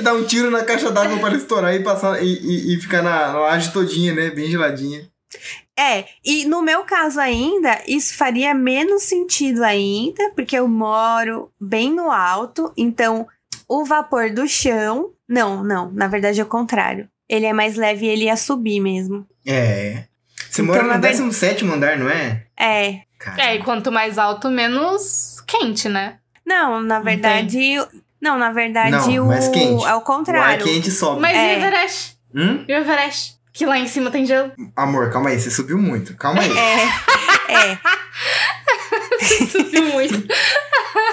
[0.05, 3.33] Dar um tiro na caixa d'água para estourar e passar e, e, e ficar na,
[3.33, 4.31] laje todinha, né?
[4.31, 5.09] Bem geladinha.
[5.79, 11.91] É, e no meu caso ainda, isso faria menos sentido ainda, porque eu moro bem
[11.95, 13.27] no alto, então
[13.69, 15.13] o vapor do chão.
[15.29, 17.09] Não, não, na verdade é o contrário.
[17.29, 19.25] Ele é mais leve e ele ia subir mesmo.
[19.47, 20.05] É.
[20.51, 22.45] Você Então, mora na no verdade- 17 andar, não é?
[22.59, 23.01] É.
[23.19, 23.41] Cara.
[23.43, 26.19] É, e quanto mais alto, menos quente, né?
[26.45, 27.77] Não, na verdade.
[28.21, 29.29] Não, na verdade, Não, o.
[29.29, 29.67] mais quente.
[29.67, 30.65] É o O ar contrário.
[30.65, 31.21] quente sobe.
[31.23, 31.55] Mas e É.
[31.55, 32.17] o Everest?
[32.35, 32.65] Hum?
[32.69, 33.35] E o Everest?
[33.53, 34.53] Que lá em cima tem gelo.
[34.77, 36.15] Amor, calma aí, você subiu muito.
[36.17, 36.51] Calma aí.
[37.51, 37.79] É.
[39.51, 40.15] Subiu muito.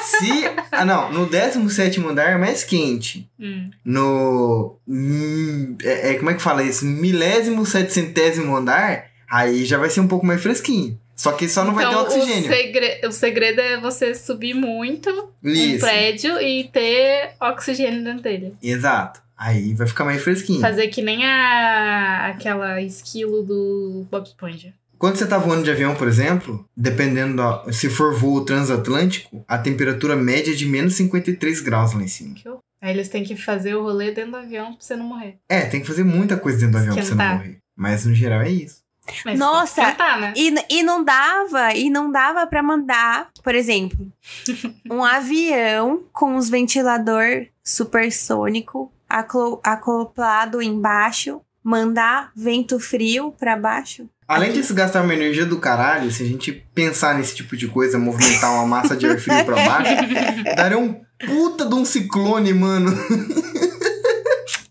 [0.03, 0.43] Se.
[0.71, 1.11] Ah, não.
[1.11, 3.27] No 17 andar é mais quente.
[3.39, 3.71] Hum.
[3.83, 4.77] No.
[4.87, 6.85] hum, É, é- como é que fala isso?
[6.85, 10.99] Milésimo, setecentésimo andar, aí já vai ser um pouco mais fresquinho.
[11.17, 12.43] Só que só não vai ter então, oxigênio.
[12.43, 15.09] O, segre- o segredo é você subir muito
[15.43, 15.79] um Isso.
[15.79, 18.53] prédio e ter oxigênio dentro dele.
[18.61, 19.19] Exato.
[19.35, 20.61] Aí vai ficar mais fresquinho.
[20.61, 24.73] Fazer que nem a aquela esquilo do Bob Esponja.
[24.97, 29.57] Quando você tá voando de avião, por exemplo, dependendo da, se for voo transatlântico, a
[29.57, 32.33] temperatura média é de menos 53 graus lá em cima.
[32.35, 32.61] Que horror.
[32.81, 35.37] Aí eles têm que fazer o rolê dentro do avião pra você não morrer.
[35.49, 37.57] É, tem que fazer muita coisa dentro do avião pra você não morrer.
[37.75, 38.81] Mas no geral é isso.
[39.25, 40.33] Mas Nossa, Tentar, né?
[40.35, 43.97] E, e não dava, e não dava pra mandar, por exemplo,
[44.89, 54.07] um avião com os ventilador supersônico aclo- acoplado embaixo, mandar vento frio pra baixo.
[54.27, 57.67] Além de se gastar uma energia do caralho, se a gente pensar nesse tipo de
[57.69, 59.91] coisa, movimentar uma massa de ar frio pra baixo,
[60.55, 62.91] daria um puta de um ciclone, mano.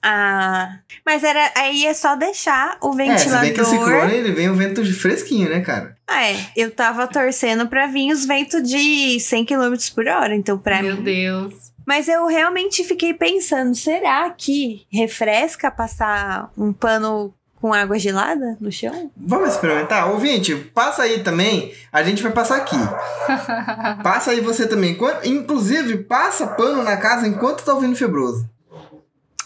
[0.09, 3.67] Ah, mas era aí é só deixar o É, se bem que o ventilador.
[3.67, 5.97] ciclone ele vem um vento de fresquinho, né, cara?
[6.07, 10.57] Ah, é, eu tava torcendo pra vir os ventos de 100 km por hora, então
[10.57, 11.03] pra Meu mim.
[11.03, 11.55] Deus.
[11.85, 18.71] Mas eu realmente fiquei pensando, será que refresca passar um pano com água gelada no
[18.71, 19.11] chão?
[19.17, 20.09] Vamos experimentar?
[20.13, 21.73] Ouvinte, passa aí também.
[21.93, 22.77] A gente vai passar aqui.
[24.05, 24.97] Passa aí você também.
[25.25, 28.49] Inclusive, passa pano na casa enquanto tá ouvindo Febroso.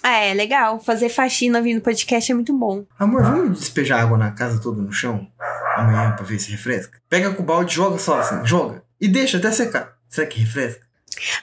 [0.02, 0.80] Ah, é legal.
[0.80, 2.84] Fazer faxina ouvindo podcast é muito bom.
[2.98, 5.26] Amor, vamos despejar água na casa toda no chão?
[5.76, 6.98] Amanhã pra ver se refresca?
[7.08, 8.82] Pega com o balde, joga só assim, joga.
[9.00, 9.92] E deixa até secar.
[10.08, 10.80] Será que refresca?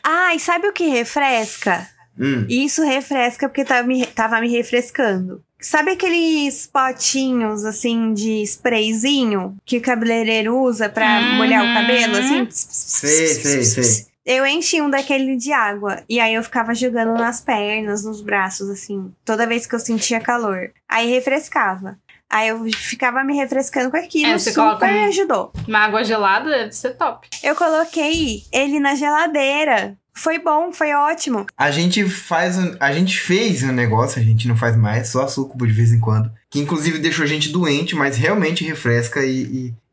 [0.03, 1.87] Ah, e sabe o que refresca?
[2.19, 2.45] Hum.
[2.49, 5.41] Isso refresca porque tava me, tava me refrescando.
[5.59, 11.35] Sabe aqueles potinhos, assim, de sprayzinho que o cabeleireiro usa pra Uhum.
[11.37, 12.47] molhar o cabelo, assim?
[12.51, 14.05] Sei, sei, sei.
[14.27, 16.03] Eu enchi um daquele de água.
[16.09, 19.09] E aí eu ficava jogando nas pernas, nos braços, assim.
[19.23, 20.69] Toda vez que eu sentia calor.
[20.89, 21.97] Aí refrescava.
[22.29, 24.31] Aí eu ficava me refrescando com aquilo.
[24.31, 25.53] É, você super coloca um- ajudou.
[25.65, 27.25] Uma água gelada deve ser top.
[27.41, 29.97] Eu coloquei ele na geladeira.
[30.13, 31.45] Foi bom, foi ótimo.
[31.55, 35.27] A gente faz um, a gente fez um negócio, a gente não faz mais, só
[35.27, 39.43] sucubo de vez em quando, que inclusive deixou a gente doente, mas realmente refresca e,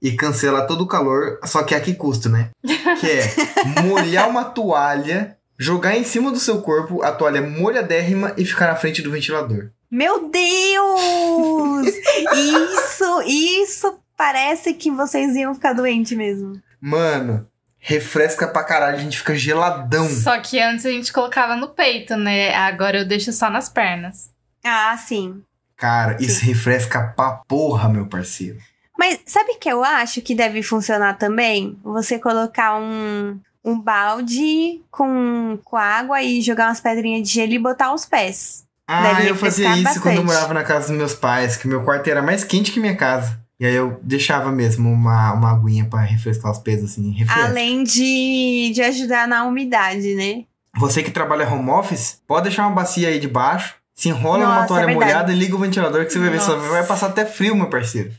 [0.03, 2.49] e, e cancela todo o calor, só que a que custo, né?
[3.05, 8.45] Que é molhar uma toalha, jogar em cima do seu corpo a toalha molhadérrima e
[8.45, 9.71] ficar na frente do ventilador.
[9.91, 11.87] Meu Deus!
[12.35, 16.61] isso, isso parece que vocês iam ficar doentes mesmo.
[16.81, 17.47] Mano,
[17.79, 20.09] refresca pra caralho, a gente fica geladão.
[20.09, 22.55] Só que antes a gente colocava no peito, né?
[22.55, 24.31] Agora eu deixo só nas pernas.
[24.65, 25.43] Ah, sim.
[25.77, 28.59] Cara, isso refresca pra porra, meu parceiro.
[28.99, 31.77] Mas sabe o que eu acho que deve funcionar também?
[31.83, 37.59] Você colocar um, um balde com, com água e jogar umas pedrinhas de gelo e
[37.59, 38.65] botar os pés.
[38.87, 40.25] Ah, Deve eu fazia isso quando eu bastante.
[40.25, 43.41] morava na casa dos meus pais, que meu quarto era mais quente que minha casa.
[43.59, 47.45] E aí eu deixava mesmo uma, uma aguinha pra refrescar os pés, assim, refresca.
[47.49, 50.45] Além de, de ajudar na umidade, né?
[50.77, 54.69] Você que trabalha home office, pode deixar uma bacia aí debaixo, se enrola numa Nossa,
[54.69, 56.57] toalha é molhada e liga o ventilador que você vai ver, Nossa.
[56.57, 58.11] vai passar até frio, meu parceiro.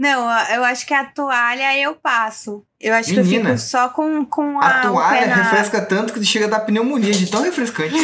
[0.00, 0.22] Não,
[0.54, 2.64] eu acho que a toalha eu passo.
[2.80, 5.42] Eu acho que eu Menina, fico só com, com A a, toalha na...
[5.42, 7.94] refresca tanto que chega a dar pneumonia de tão refrescante.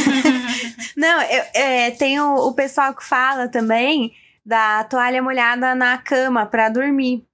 [0.95, 4.13] Não, eu, é, tem o, o pessoal que fala também
[4.45, 7.25] da toalha molhada na cama pra dormir.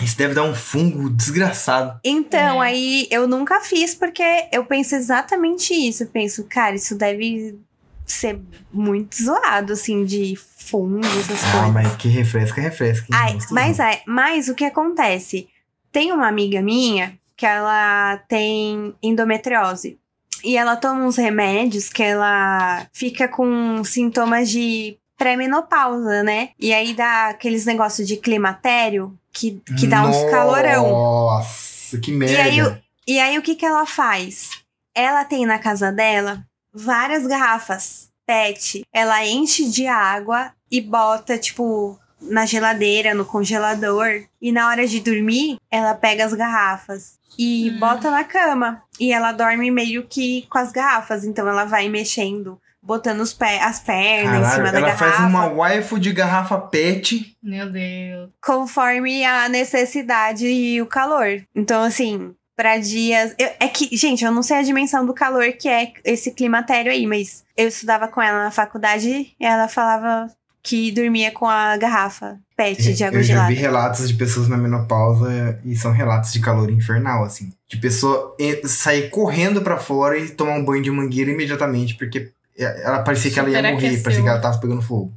[0.00, 2.00] Isso deve dar um fungo desgraçado.
[2.02, 2.68] Então, É.
[2.68, 6.04] aí eu nunca fiz porque eu penso exatamente isso.
[6.04, 7.58] Eu penso, cara, isso deve
[8.06, 8.40] ser
[8.72, 11.72] muito zoado, assim, de fungo, essas Ah, coisas.
[11.72, 13.06] mas que refresca, refresca.
[13.12, 15.48] Ai, mas, é, mas o que acontece?
[15.92, 19.98] Tem uma amiga minha que ela tem endometriose.
[20.44, 26.50] E ela toma uns remédios que ela fica com sintomas de pré-menopausa, né?
[26.58, 30.90] E aí dá aqueles negócios de climatério que, que dá uns calorão.
[30.92, 32.42] Nossa, que merda.
[32.42, 34.50] aí o- E aí o que, que ela faz?
[34.94, 36.44] Ela tem na casa dela
[36.76, 38.82] várias garrafas PET.
[38.92, 44.24] Ela enche de água e bota, tipo, na geladeira, no congelador.
[44.42, 47.78] E na hora de dormir, ela pega as garrafas e Hum.
[47.78, 48.82] bota na cama.
[48.98, 51.24] E ela dorme meio que com as garrafas.
[51.24, 55.10] Então ela vai mexendo, botando os pé, as pernas em Caralho, cima da ela garrafa.
[55.18, 57.36] faz uma waifu de garrafa pet.
[57.42, 58.30] Meu Deus.
[58.44, 61.42] conforme a necessidade e o calor.
[61.54, 63.34] Então, assim, pra dias.
[63.38, 66.90] eu- é que, gente, eu não sei a dimensão do calor que é esse climatério
[66.90, 70.30] aí, mas eu estudava com ela na faculdade e ela falava
[70.62, 73.48] que dormia com a garrafa PET de água É, eu já gelada.
[73.54, 77.52] vi relatos de pessoas na menopausa e são relatos de calor infernal, assim.
[77.68, 82.32] De pessoa e- sair correndo pra fora e tomar um banho de mangueira imediatamente, porque
[82.58, 85.12] ela parecia que ela ia morrer, parecia que ela tava pegando fogo.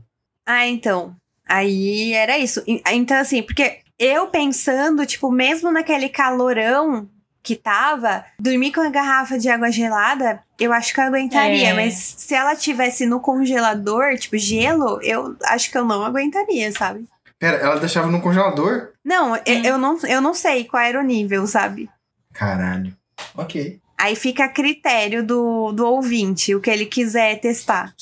[0.45, 1.15] Ah, então.
[1.47, 2.61] Aí era isso.
[2.67, 7.09] Então, assim, porque eu pensando, tipo, mesmo naquele calorão
[7.49, 11.69] que tava, dormir com a garrafa de água gelada, eu acho que eu aguentaria.
[11.69, 11.73] É.
[11.73, 17.07] Mas se ela tivesse no congelador, tipo, gelo, eu acho que eu não aguentaria, sabe?
[17.39, 18.89] Pera, ela deixava no congelador?
[19.03, 21.89] Não, eu, eu não, eu não sei qual era o nível, sabe?
[22.31, 22.95] Caralho.
[23.35, 23.79] Ok.
[23.97, 27.95] Aí fica a critério do, do ouvinte, o que ele quiser testar.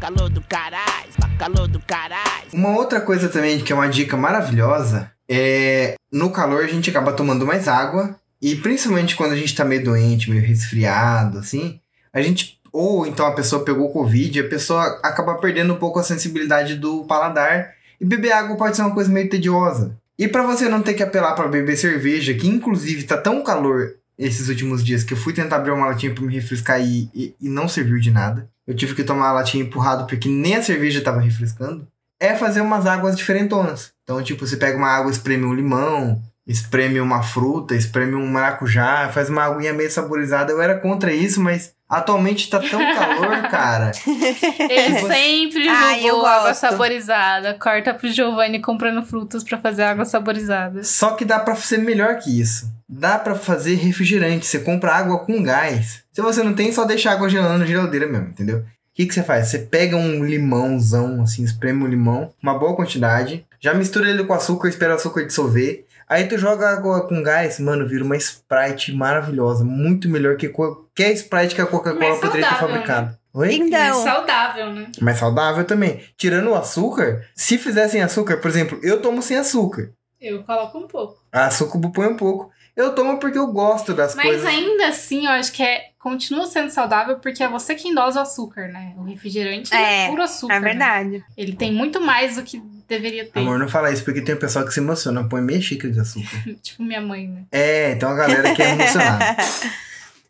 [0.00, 2.46] Calor do caralho, calor do caralho.
[2.52, 7.12] Uma outra coisa também que é uma dica maravilhosa é no calor a gente acaba
[7.12, 11.80] tomando mais água e principalmente quando a gente tá meio doente, meio resfriado, assim,
[12.12, 16.02] a gente ou então a pessoa pegou covid, a pessoa acaba perdendo um pouco a
[16.02, 19.96] sensibilidade do paladar e beber água pode ser uma coisa meio tediosa.
[20.18, 23.96] E pra você não ter que apelar pra beber cerveja, que inclusive tá tão calor
[24.18, 27.34] esses últimos dias que eu fui tentar abrir uma latinha pra me refrescar e, e,
[27.40, 28.48] e não serviu de nada.
[28.66, 31.86] Eu tive que tomar a latinha empurrado porque nem a cerveja tava refrescando.
[32.18, 33.92] É fazer umas águas diferentonas.
[34.02, 39.08] Então, tipo, você pega uma água, espreme um limão, espreme uma fruta, espreme um maracujá,
[39.12, 40.52] faz uma aguinha meio saborizada.
[40.52, 43.92] Eu era contra isso, mas atualmente tá tão calor, cara.
[44.06, 47.54] Ele você- sempre Ah, jogou água saborizada.
[47.54, 50.82] Corta pro Giovanni comprando frutas pra fazer água saborizada.
[50.84, 52.70] Só que dá pra ser melhor que isso.
[52.88, 54.46] Dá pra fazer refrigerante.
[54.46, 56.04] Você compra água com gás.
[56.12, 58.58] Se você não tem, só deixa a água gelando na geladeira mesmo, entendeu?
[58.58, 59.48] O que, que você faz?
[59.48, 64.32] Você pega um limãozão, assim, espreme o limão, uma boa quantidade, já mistura ele com
[64.32, 65.84] açúcar, espera o açúcar dissolver.
[66.08, 69.64] Aí tu joga água com gás, mano, vira uma Sprite maravilhosa.
[69.64, 73.18] Muito melhor que qualquer Sprite que a Coca-Cola Mais poderia ter saudável, fabricado.
[73.34, 73.58] Oi?
[73.58, 74.86] Mais Então, saudável, né?
[75.00, 76.00] Mais saudável também.
[76.16, 79.90] Tirando o açúcar, se fizessem açúcar, por exemplo, eu tomo sem açúcar.
[80.20, 81.16] Eu coloco um pouco.
[81.32, 82.50] A Sucubo põe um pouco.
[82.74, 84.44] Eu tomo porque eu gosto das Mas coisas.
[84.46, 88.22] ainda assim, eu acho que é, continua sendo saudável porque é você quem dosa o
[88.22, 88.94] açúcar, né?
[88.98, 90.54] O refrigerante É, é, puro açúcar.
[90.54, 90.68] é né?
[90.70, 91.24] verdade.
[91.36, 93.40] Ele tem muito mais do que deveria ter.
[93.40, 96.00] Amor, não fala isso porque tem um pessoal que se emociona, põe meia xícara de
[96.00, 96.42] açúcar.
[96.62, 97.42] Tipo minha mãe, né?
[97.52, 99.36] é, então a galera que é emocionada.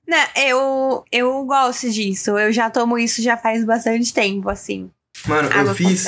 [0.06, 2.38] Não, eu, eu gosto disso.
[2.38, 4.88] Eu já tomo isso já faz bastante tempo, assim.
[5.26, 6.04] Mano, Água eu fiz.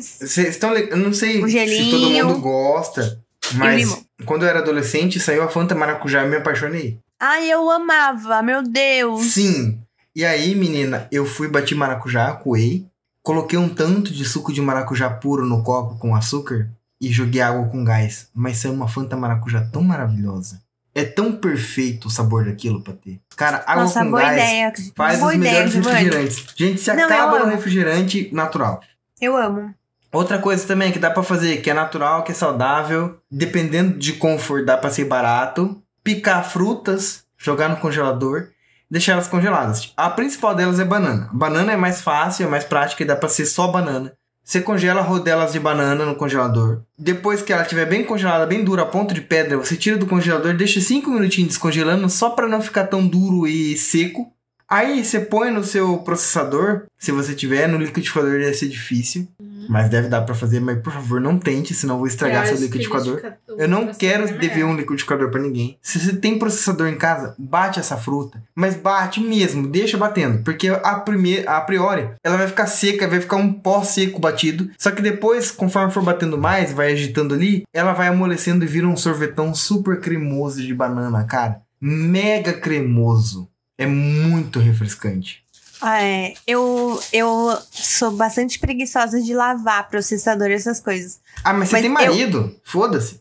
[0.00, 0.74] Vocês estão.
[0.74, 3.20] Eu não sei se todo mundo gosta,
[3.54, 6.98] mas quando eu era adolescente, saiu a Fanta Maracujá e me apaixonei.
[7.20, 9.26] Ai, eu amava, meu Deus.
[9.26, 9.80] Sim.
[10.14, 12.86] E aí, menina, eu fui bati maracujá, coei,
[13.26, 17.66] coloquei um tanto de suco de maracujá puro no copo com açúcar e joguei água
[17.68, 18.28] com gás.
[18.32, 20.62] Mas saiu uma Fanta Maracujá tão maravilhosa.
[20.94, 23.20] É tão perfeito o sabor daquilo pra ter.
[23.36, 24.72] Cara, água Nossa, com boa gás ideia.
[24.94, 25.96] faz boa os ideia, melhores Giovanni.
[25.96, 26.46] refrigerantes.
[26.56, 28.80] Gente, se Não, acaba no refrigerante natural.
[29.20, 29.74] Eu amo.
[30.12, 34.12] Outra coisa também que dá pra fazer, que é natural, que é saudável, dependendo de
[34.12, 35.82] como for, dá pra ser barato.
[36.04, 38.50] Picar frutas, jogar no congelador,
[38.90, 39.92] deixar elas congeladas.
[39.96, 41.28] A principal delas é banana.
[41.32, 44.12] Banana é mais fácil, é mais prática e dá pra ser só banana.
[44.46, 46.82] Você congela rodelas de banana no congelador.
[46.96, 50.06] Depois que ela estiver bem congelada, bem dura, a ponto de pedra, você tira do
[50.06, 54.32] congelador, deixa 5 minutinhos descongelando só pra não ficar tão duro e seco.
[54.68, 59.28] Aí você põe no seu processador, se você tiver, no liquidificador deve ser difícil.
[59.68, 62.56] Mas deve dar pra fazer, mas por favor, não tente, senão eu vou estragar Eu
[62.56, 63.16] seu liquidificador.
[63.16, 65.76] liquidificador- Eu não quero é dever um liquidificador pra ninguém.
[65.82, 68.40] Se você tem processador em casa, bate essa fruta.
[68.54, 70.44] Mas bate mesmo, deixa batendo.
[70.44, 74.70] Porque a, primeir, a priori, ela vai ficar seca, vai ficar um pó seco batido.
[74.78, 78.86] Só que depois, conforme for batendo mais, vai agitando ali, ela vai amolecendo e vira
[78.86, 81.60] um sorvetão super cremoso de banana, cara.
[81.80, 83.48] Mega cremoso.
[83.78, 85.42] É muito refrescante.
[85.84, 91.20] É, eu, eu sou bastante preguiçosa de lavar processador e essas coisas.
[91.44, 92.56] Ah, mas você Mas tem eu- marido?
[92.64, 93.20] Foda-se.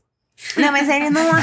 [0.58, 1.24] Não, mas ele não.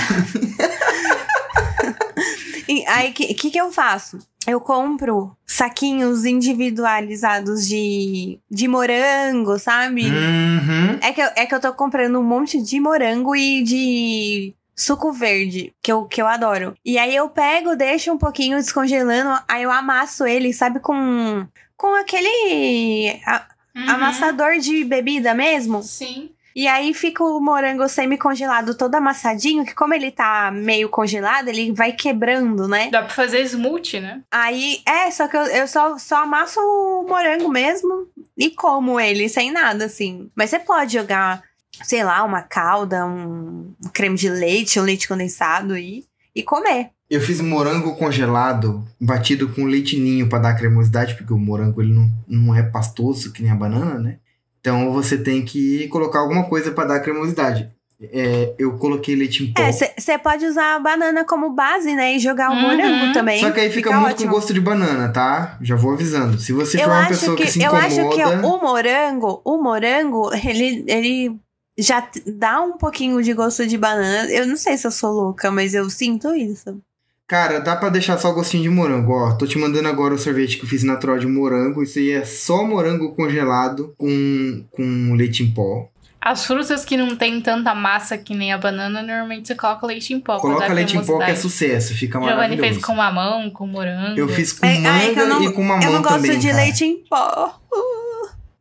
[2.68, 4.18] E aí, o que, que, que eu faço?
[4.46, 10.06] Eu compro saquinhos individualizados de, de morango, sabe?
[10.06, 10.98] Uhum.
[11.02, 15.12] É, que eu, é que eu tô comprando um monte de morango e de suco
[15.12, 16.74] verde, que eu, que eu adoro.
[16.84, 21.94] E aí eu pego, deixo um pouquinho descongelando, aí eu amasso ele, sabe, com, com
[22.00, 23.88] aquele a- Uhum.
[23.88, 25.82] amassador de bebida mesmo.
[25.82, 26.30] Sim.
[26.54, 31.72] E aí fica o morango semi-congelado todo amassadinho, que como ele tá meio congelado, ele
[31.72, 32.90] vai quebrando, né?
[32.90, 34.20] Dá pra fazer smoothie, né?
[34.30, 38.06] Aí, é, só que eu, eu só, só amasso o morango mesmo
[38.36, 40.30] e como ele, sem nada, assim.
[40.36, 41.42] Mas você pode jogar,
[41.82, 46.04] sei lá, uma calda, um, um creme de leite, um leite condensado e,
[46.34, 46.90] e comer.
[47.10, 51.92] Eu fiz morango congelado, batido com leite ninho pra dar cremosidade, porque o morango ele
[51.92, 54.16] não, não é pastoso que nem a banana, né?
[54.60, 57.70] Então você tem que colocar alguma coisa pra dar cremosidade.
[58.00, 59.62] É, eu coloquei leite em pó.
[59.62, 62.16] É, você pode usar a banana como base, né?
[62.16, 62.62] E jogar o Uhum.
[62.62, 63.40] morango também.
[63.40, 64.30] Só que aí fica, muito ótimo.
[64.30, 65.56] com gosto de banana, tá?
[65.60, 66.38] Já vou avisando.
[66.40, 67.86] Se você eu for uma pessoa que, que, se eu incomoda.
[67.86, 71.36] acho que o morango, o morango, ele, ele
[71.78, 74.30] já dá um pouquinho de gosto de banana.
[74.30, 76.80] Eu não sei se eu sou louca, mas eu sinto isso.
[77.26, 79.32] Cara, dá pra deixar só gostinho de morango, ó.
[79.32, 81.82] Tô te mandando agora o sorvete que eu fiz natural de morango.
[81.82, 85.88] Isso aí é só morango congelado com, com leite em pó.
[86.20, 90.12] As frutas que não tem tanta massa que nem a banana, normalmente você coloca leite
[90.12, 90.38] em pó.
[90.38, 92.68] Coloca leite em pó que é sucesso, fica Giovanni maravilhoso.
[92.74, 94.20] fez com mamão, com morango.
[94.20, 96.46] Eu fiz com É, manga é não- e com mamão eu não gosto também, de
[96.48, 96.62] cara.
[96.62, 97.58] leite em pó.
[97.72, 98.01] Uh,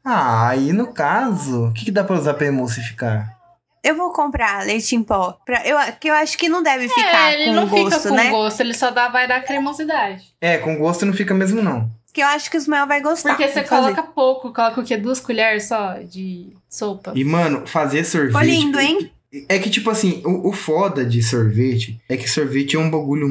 [0.03, 3.41] Ah, aí no caso, o que, que dá pra usar pra emulsificar?
[3.83, 5.37] eu vou comprar leite em pó.
[5.45, 8.09] Pra, eu, que eu acho que não deve ficar é, ele com não gosto, fica
[8.09, 8.29] com né?
[8.29, 10.23] gosto, ele só dá, vai dar cremosidade.
[10.39, 11.89] É, com gosto não fica mesmo não.
[12.13, 13.29] Que eu acho que os mel vai gostar.
[13.29, 13.93] Porque você fazer.
[13.93, 14.97] coloca pouco, coloca o quê?
[14.97, 17.13] Duas colheres só de sopa.
[17.15, 18.33] E, mano, fazer sorvete...
[18.33, 19.11] Ficou lindo, hein?
[19.47, 23.29] É que, tipo assim, o, o foda de sorvete é que sorvete é um bagulho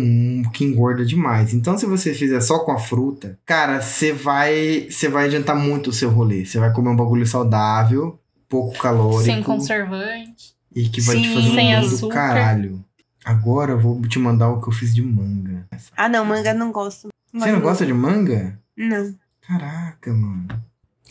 [0.51, 1.53] que engorda demais.
[1.53, 5.91] Então, se você fizer só com a fruta, cara, você vai, você vai adiantar muito
[5.91, 6.47] o seu rolê.
[6.47, 9.25] Você vai comer um bagulho saudável, pouco calórico.
[9.25, 10.55] Sem conservante.
[10.75, 12.85] E que vai te Sim, fazer um sem bem do caralho.
[13.23, 15.69] Agora eu vou te mandar o que eu fiz de manga.
[15.95, 17.09] Ah, não, manga não gosto.
[17.33, 18.59] Você não gosta de manga?
[18.75, 19.15] Não.
[19.43, 20.49] Caraca, mano.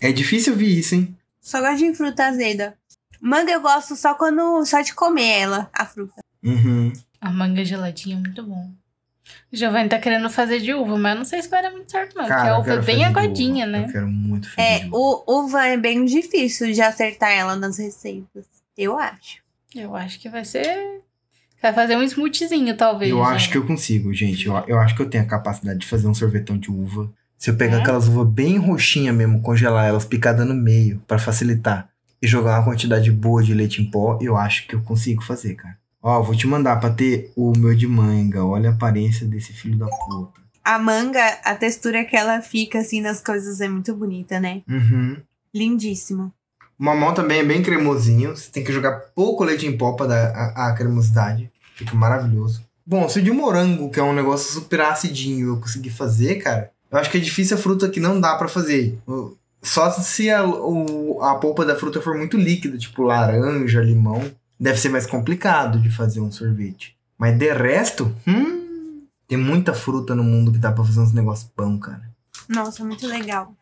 [0.01, 1.15] É difícil ouvir isso, hein?
[1.39, 2.78] Só gosto de fruta azeda.
[3.21, 4.65] Manga eu gosto só quando.
[4.65, 6.21] Só de comer ela, a fruta.
[6.43, 6.93] Uhum.
[7.19, 8.71] A manga geladinha é muito bom.
[9.51, 11.91] O Giovanni tá querendo fazer de uva, mas eu não sei se vai dar muito
[11.91, 12.25] certo, não.
[12.25, 13.85] Cara, porque a uva é bem aguadinha, né?
[13.87, 14.97] Eu quero muito fazer É, de uva.
[14.97, 18.45] o uva é bem difícil de acertar ela nas receitas.
[18.77, 19.37] Eu acho.
[19.75, 21.01] Eu acho que vai ser.
[21.61, 23.11] Vai fazer um smoothiezinho, talvez.
[23.11, 23.23] Eu né?
[23.25, 24.47] acho que eu consigo, gente.
[24.47, 27.11] Eu, eu acho que eu tenho a capacidade de fazer um sorvetão de uva.
[27.37, 27.81] Se eu pegar É?
[27.81, 31.89] aquelas uvas bem roxinhas mesmo, congelar elas picadas no meio pra facilitar
[32.21, 35.55] e jogar uma quantidade boa de leite em pó, eu acho que eu consigo fazer,
[35.55, 35.77] cara.
[36.01, 38.43] Ó, vou te mandar pra ter o meu de manga.
[38.45, 40.39] Olha a aparência desse filho da puta.
[40.63, 44.61] A manga, a textura que ela fica assim nas coisas é muito bonita, né?
[44.69, 45.17] Uhum.
[45.53, 46.31] Lindíssimo.
[46.79, 48.35] O mamão também é bem cremosinho.
[48.35, 51.51] Você tem que jogar pouco leite em pó pra dar a, a cremosidade.
[51.75, 52.63] Fica maravilhoso.
[52.85, 56.71] Bom, se o de morango, que é um negócio super acidinho, eu conseguir fazer, cara,
[56.91, 58.97] eu acho que é difícil a fruta que não dá pra fazer.
[59.05, 64.31] O- Só se a, o- a polpa da fruta for muito líquida, tipo laranja, limão,
[64.59, 66.97] deve ser mais complicado de fazer um sorvete.
[67.17, 71.51] Mas de resto, hum, tem muita fruta no mundo que dá pra fazer uns negócios
[71.55, 72.09] pão, cara.
[72.47, 73.53] Nossa, muito legal.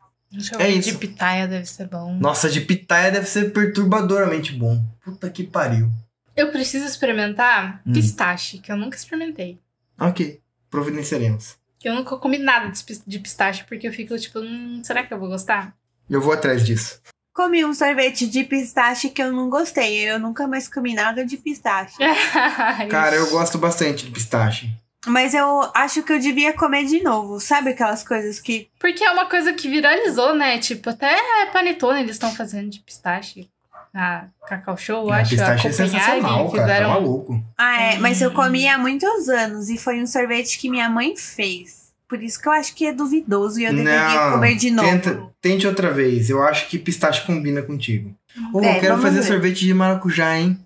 [0.59, 0.97] É de isso.
[0.99, 2.15] pitaia deve ser bom.
[2.19, 4.83] Nossa, de pitaia deve ser perturbadoramente bom.
[5.03, 5.89] Puta que pariu.
[6.35, 7.93] Eu preciso experimentar Hum.
[7.93, 9.57] pistache, que eu nunca experimentei.
[9.99, 11.55] Ok, providenciaremos.
[11.83, 15.19] Eu nunca comi nada de de pistache, porque eu fico tipo, hum, será que eu
[15.19, 15.73] vou gostar?
[16.09, 16.99] Eu vou atrás disso.
[17.33, 20.09] Comi um sorvete de pistache que eu não gostei.
[20.09, 21.97] Eu nunca mais comi nada de pistache.
[22.89, 24.69] Cara, eu gosto bastante de pistache.
[25.05, 27.39] Mas eu acho que eu devia comer de novo.
[27.39, 28.67] Sabe aquelas coisas que.
[28.79, 30.57] Porque é uma coisa que viralizou, né?
[30.57, 31.15] Tipo, até
[31.53, 33.47] panetone eles estão fazendo de pistache.
[33.93, 35.29] A Cacau Show, eu Ah, acho.
[35.31, 36.81] pistache a é sensacional, cara.
[36.81, 37.41] Tá maluco.
[37.57, 37.97] Ah, é.
[37.99, 38.33] Mas eu Hum.
[38.33, 39.69] comi há muitos anos.
[39.69, 41.86] E foi um sorvete que minha mãe fez.
[42.07, 44.89] Por isso que eu acho que é duvidoso e eu deveria Não, comer de novo.
[44.89, 46.29] Tenta, tente outra vez.
[46.29, 48.15] Eu acho que pistache combina contigo.
[48.53, 49.27] Ô, É, eu quero fazer ver.
[49.27, 50.57] sorvete de maracujá, hein?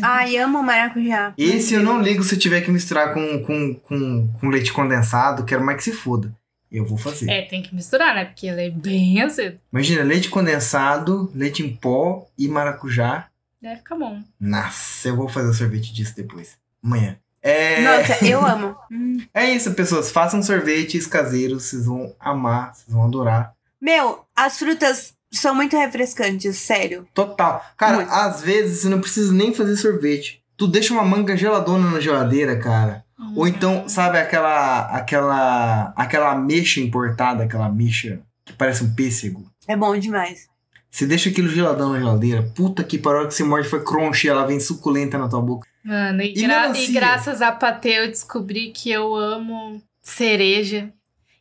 [0.00, 1.34] Ai, amo maracujá.
[1.36, 5.44] Esse eu não ligo se tiver que misturar com, com, com, com leite condensado.
[5.44, 6.34] Quero mais que se foda.
[6.70, 7.28] Eu vou fazer.
[7.28, 8.24] É, tem que misturar, né?
[8.26, 9.58] Porque ele é bem azedo.
[9.72, 13.26] Imagina, leite condensado, leite em pó e maracujá.
[13.60, 14.22] Deve ficar bom.
[14.38, 16.56] Nossa, eu vou fazer sorvete disso depois.
[16.82, 17.18] Amanhã.
[17.42, 17.80] É...
[17.82, 18.76] Nossa, eu amo.
[18.90, 19.18] Hum.
[19.32, 20.10] É isso, pessoas.
[20.10, 23.52] Façam sorvetes caseiros, vocês vão amar, vocês vão adorar.
[23.80, 27.06] Meu, as frutas são muito refrescantes, sério.
[27.14, 27.64] Total.
[27.76, 28.10] Cara, Muito.
[28.10, 30.42] às vezes você não precisa nem fazer sorvete.
[30.56, 33.04] Tu deixa uma manga geladona na geladeira, cara.
[33.36, 39.46] Ou então, sabe aquela aquela aquela ameixa importada, aquela ameixa que parece um pêssego.
[39.68, 40.48] É bom demais.
[40.90, 42.50] Você deixa aquilo geladão na geladeira.
[42.54, 45.66] Puta que pariu, hora que você morde foi crunchy, ela vem suculenta na tua boca.
[45.84, 46.88] Mano, e, E gra- melancia?
[46.88, 50.92] e graças a Patê eu descobri que eu amo cereja.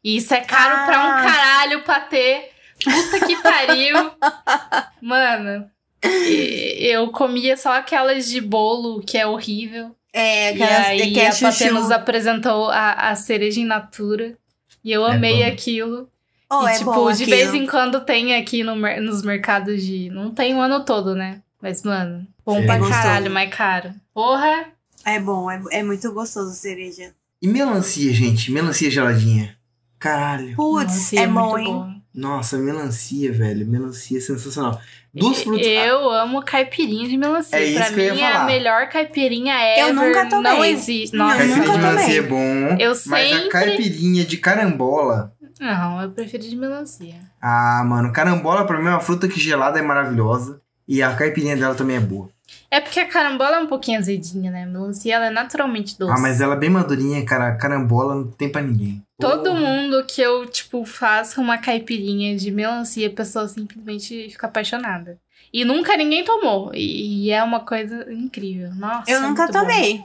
[0.03, 0.85] E isso é caro Ah.
[0.85, 2.49] pra um caralho, Patê.
[2.83, 3.95] Puta que pariu.
[5.01, 5.69] Mano,
[6.03, 9.95] e- eu comia só aquelas de bolo, que é horrível.
[10.13, 14.37] É, E aquelas aí que é a Patê nos apresentou a, a cereja in natura.
[14.83, 15.47] E eu amei bom.
[15.49, 16.09] aquilo.
[16.51, 17.37] Oh, e, é tipo, bom de aquilo.
[17.37, 20.09] vez em quando tem aqui no, mer- nos mercados de.
[20.09, 21.41] Não tem o ano todo, né?
[21.61, 22.65] Mas, mano, bom Sim.
[22.65, 23.01] pra É gostoso.
[23.01, 23.91] caralho, mais caro.
[24.13, 24.65] Porra!
[25.05, 27.11] É bom, é, é muito gostoso cereja.
[27.41, 28.51] E melancia, gente?
[28.51, 29.55] Melancia geladinha.
[29.97, 30.55] Caralho.
[30.55, 31.73] Putz, Melancia é bom, muito hein?
[31.73, 31.99] bom.
[32.13, 33.65] Nossa, melancia, velho.
[33.67, 34.79] Melancia é sensacional.
[35.13, 35.65] Duas frutas.
[35.67, 37.57] Eu amo caipirinha de melancia.
[37.57, 39.87] É isso pra que eu ia mim, é a melhor caipirinha ever.
[39.87, 40.51] Eu nunca tomei.
[40.51, 41.15] Não existe.
[41.15, 41.95] Não, Nossa, Caipirinha nunca de tomei.
[41.95, 42.77] melancia é bom.
[42.79, 45.33] Eu Mas a sempre- caipirinha de carambola.
[45.59, 47.15] Não, eu prefiro de melancia.
[47.41, 50.61] Ah, mano, carambola pra mim é uma fruta que gelada é maravilhosa.
[50.89, 52.31] E a caipirinha dela também é boa.
[52.71, 54.63] É porque a carambola é um pouquinho azedinha, né?
[54.63, 56.11] A melancia ela é naturalmente doce.
[56.11, 57.55] Ah, mas ela é bem madurinha, cara.
[57.55, 58.99] Carambola não tem pra ninguém.
[59.19, 65.19] Todo mundo que eu, tipo, faço uma caipirinha de melancia, a pessoa simplesmente fica apaixonada.
[65.53, 66.71] E nunca ninguém tomou.
[66.73, 68.73] E, e é uma coisa incrível.
[68.73, 69.11] Nossa.
[69.11, 69.59] Eu é nunca muito bom.
[69.59, 70.01] tomei.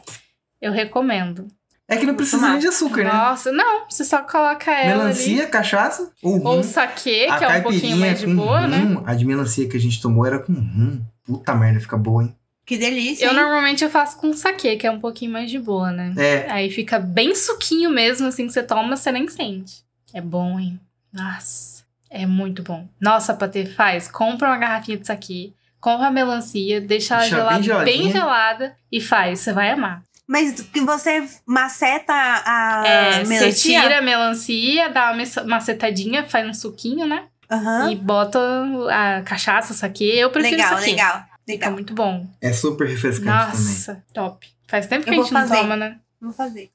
[0.61, 1.49] Eu recomendo.
[1.95, 2.53] É que não precisa tomar.
[2.53, 3.13] nem de açúcar, né?
[3.13, 3.85] Nossa, não.
[3.89, 5.51] Você só coloca ela Melancia, ali.
[5.51, 6.47] cachaça, o rum.
[6.49, 8.79] Ou saquê, a que é um pouquinho mais de boa, né?
[8.79, 11.01] rum, a de melancia que a gente tomou era com rum.
[11.25, 12.35] Puta merda, fica boa, hein?
[12.67, 13.27] Que delícia.
[13.27, 13.37] Eu hein?
[13.37, 16.15] normalmente eu faço com saquê, que é um pouquinho mais de boa, né?
[16.17, 16.51] É.
[16.51, 19.85] Aí fica bem suquinho mesmo, assim, que você toma, você nem sente.
[20.13, 20.81] É bom, hein?
[21.13, 22.89] Nossa, é muito bom.
[23.01, 24.09] Nossa, Patê, faz.
[24.09, 28.77] Compra uma garrafinha de saquê, compra a melancia, deixa ela Deixa gelada, bem bem, gelada
[28.91, 29.41] e faz.
[29.41, 30.03] Você vai amar.
[30.27, 33.81] Mas que você maceta a é, você melancia?
[33.83, 37.27] tira a melancia, dá uma macetadinha, faz um suquinho, né?
[37.51, 37.91] Aham.
[37.93, 38.39] E bota
[38.91, 40.05] a cachaça, saquê.
[40.17, 40.91] Eu prefiro Legal, saquê.
[40.93, 41.19] legal.
[41.47, 41.73] Fica Legal.
[41.73, 42.27] muito bom.
[42.41, 43.49] É super refrescante também.
[43.51, 44.49] Nossa, top.
[44.67, 45.57] Faz tempo que Eu a vou gente não fazer.
[45.61, 45.99] toma, né?
[46.21, 46.71] Vou fazer.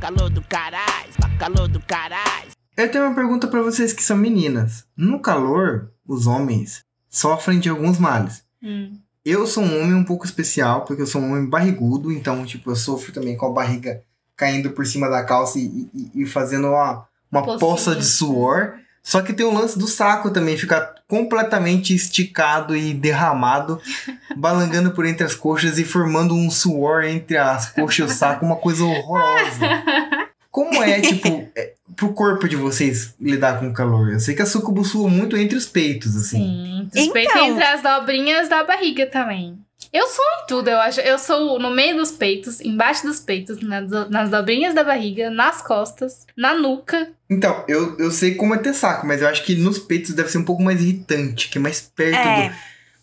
[0.00, 2.48] Calor do caralho, calor do caralho.
[2.76, 4.84] Eu tenho uma pergunta pra vocês que são meninas.
[4.96, 8.44] No calor, os homens sofrem de alguns males.
[8.60, 8.98] Hum.
[9.28, 12.70] Eu sou um homem um pouco especial, porque eu sou um homem barrigudo, então, tipo,
[12.70, 14.00] eu sofro também com a barriga
[14.36, 18.74] caindo por cima da calça e, e- e fazendo uma, uma poça de suor.
[19.02, 23.80] Só que tem o lance do saco também, ficar completamente esticado e derramado,
[24.36, 28.44] balangando por entre as coxas e formando um suor entre as coxas e o saco,
[28.46, 29.66] uma coisa horrorosa.
[30.50, 34.10] Como é, tipo, é, pro corpo de vocês lidar com o calor?
[34.12, 36.38] Eu sei que a sucubo sua muito entre os peitos, assim.
[36.38, 37.46] Sim, respeita Então.
[37.48, 39.58] entre as dobrinhas da barriga também.
[39.92, 41.00] Eu sou em tudo, eu acho.
[41.00, 45.62] Eu sou no meio dos peitos, embaixo dos peitos, nas, nas dobrinhas da barriga, nas
[45.62, 47.10] costas, na nuca.
[47.30, 50.30] Então, eu, eu sei como é ter saco, mas eu acho que nos peitos deve
[50.30, 52.48] ser um pouco mais irritante, que é mais perto É.
[52.48, 52.54] do,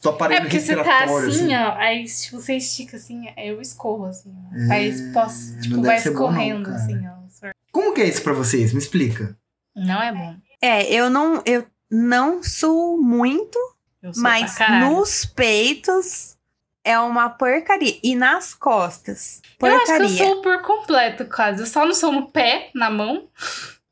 [0.03, 1.29] do aparelho É porque você tá respiratório.
[1.29, 1.71] assim, ó.
[1.77, 4.71] Aí tipo, você estica assim, eu escorro, assim, ó.
[4.73, 6.75] Aí É, pos- não tipo, vai não, escorrendo, cara.
[6.75, 7.14] assim, ó.
[7.75, 8.71] Como que é isso pra vocês?
[8.71, 9.37] Me explica.
[9.75, 10.33] Não é bom.
[10.61, 13.59] É, eu não, eu não suo muito,
[14.01, 16.37] Eu sou mas nos peitos
[16.85, 17.97] é uma porcaria.
[18.01, 20.17] E nas costas, Eu acho que eu porcaria.
[20.25, 21.63] sou por completo, quase.
[21.63, 23.27] Eu só não sou no pé, na mão.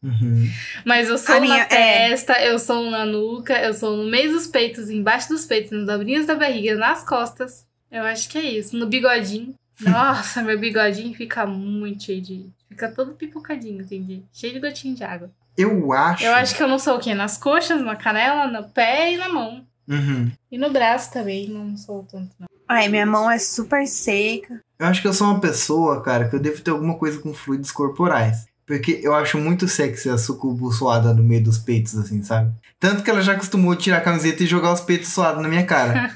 [0.02, 0.50] Uhum.
[0.86, 1.66] Mas eu sou A na minha- é.
[2.10, 5.86] testa, eu sou na nuca, eu sou no meio dos peitos, embaixo dos peitos, nas
[5.86, 7.66] dobrinhas da barriga, nas costas.
[7.92, 8.78] Eu acho que é isso.
[8.78, 9.54] No bigodinho.
[9.82, 12.46] Nossa, meu bigodinho fica muito cheio de.
[12.74, 14.24] Fica todo pipocadinho, entendi.
[14.34, 15.30] Cheio de gotinho de água.
[15.56, 16.24] Eu acho.
[16.24, 17.14] Eu acho que eu não sou o quê?
[17.14, 19.64] Nas coxas, na canela, no pé e na mão.
[19.88, 20.32] Uhum.
[20.52, 22.48] E no braço também, não sou tanto, não.
[22.68, 24.60] Ai, minha mão é super seca.
[24.80, 27.32] Eu acho que eu sou uma pessoa, cara, que eu devo ter alguma coisa com
[27.32, 28.46] fluidos corporais.
[28.66, 32.52] Porque eu acho muito sexy a sucubo suada no meio dos peitos, assim, sabe?
[32.80, 35.66] Tanto que ela já acostumou tirar a camiseta e jogar os peitos suados na minha
[35.66, 36.10] cara.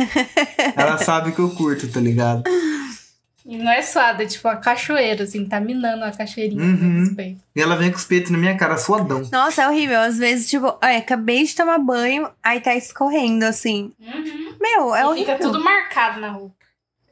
[0.76, 2.44] ela sabe que eu curto, tá ligado?
[3.46, 7.04] E não é suada, é tipo a cachoeira, assim, tá minando a cachoeirinha Uhum.
[7.04, 7.42] dos peitos.
[7.54, 9.28] E ela vem com os peitos na minha cara, suadão.
[9.30, 10.00] Nossa, é horrível.
[10.00, 13.92] Às vezes, tipo, ai, acabei de tomar banho, aí tá escorrendo, assim.
[14.00, 14.54] Uhum.
[14.60, 15.34] Meu, é E horrível.
[15.34, 16.54] fica tudo marcado na roupa.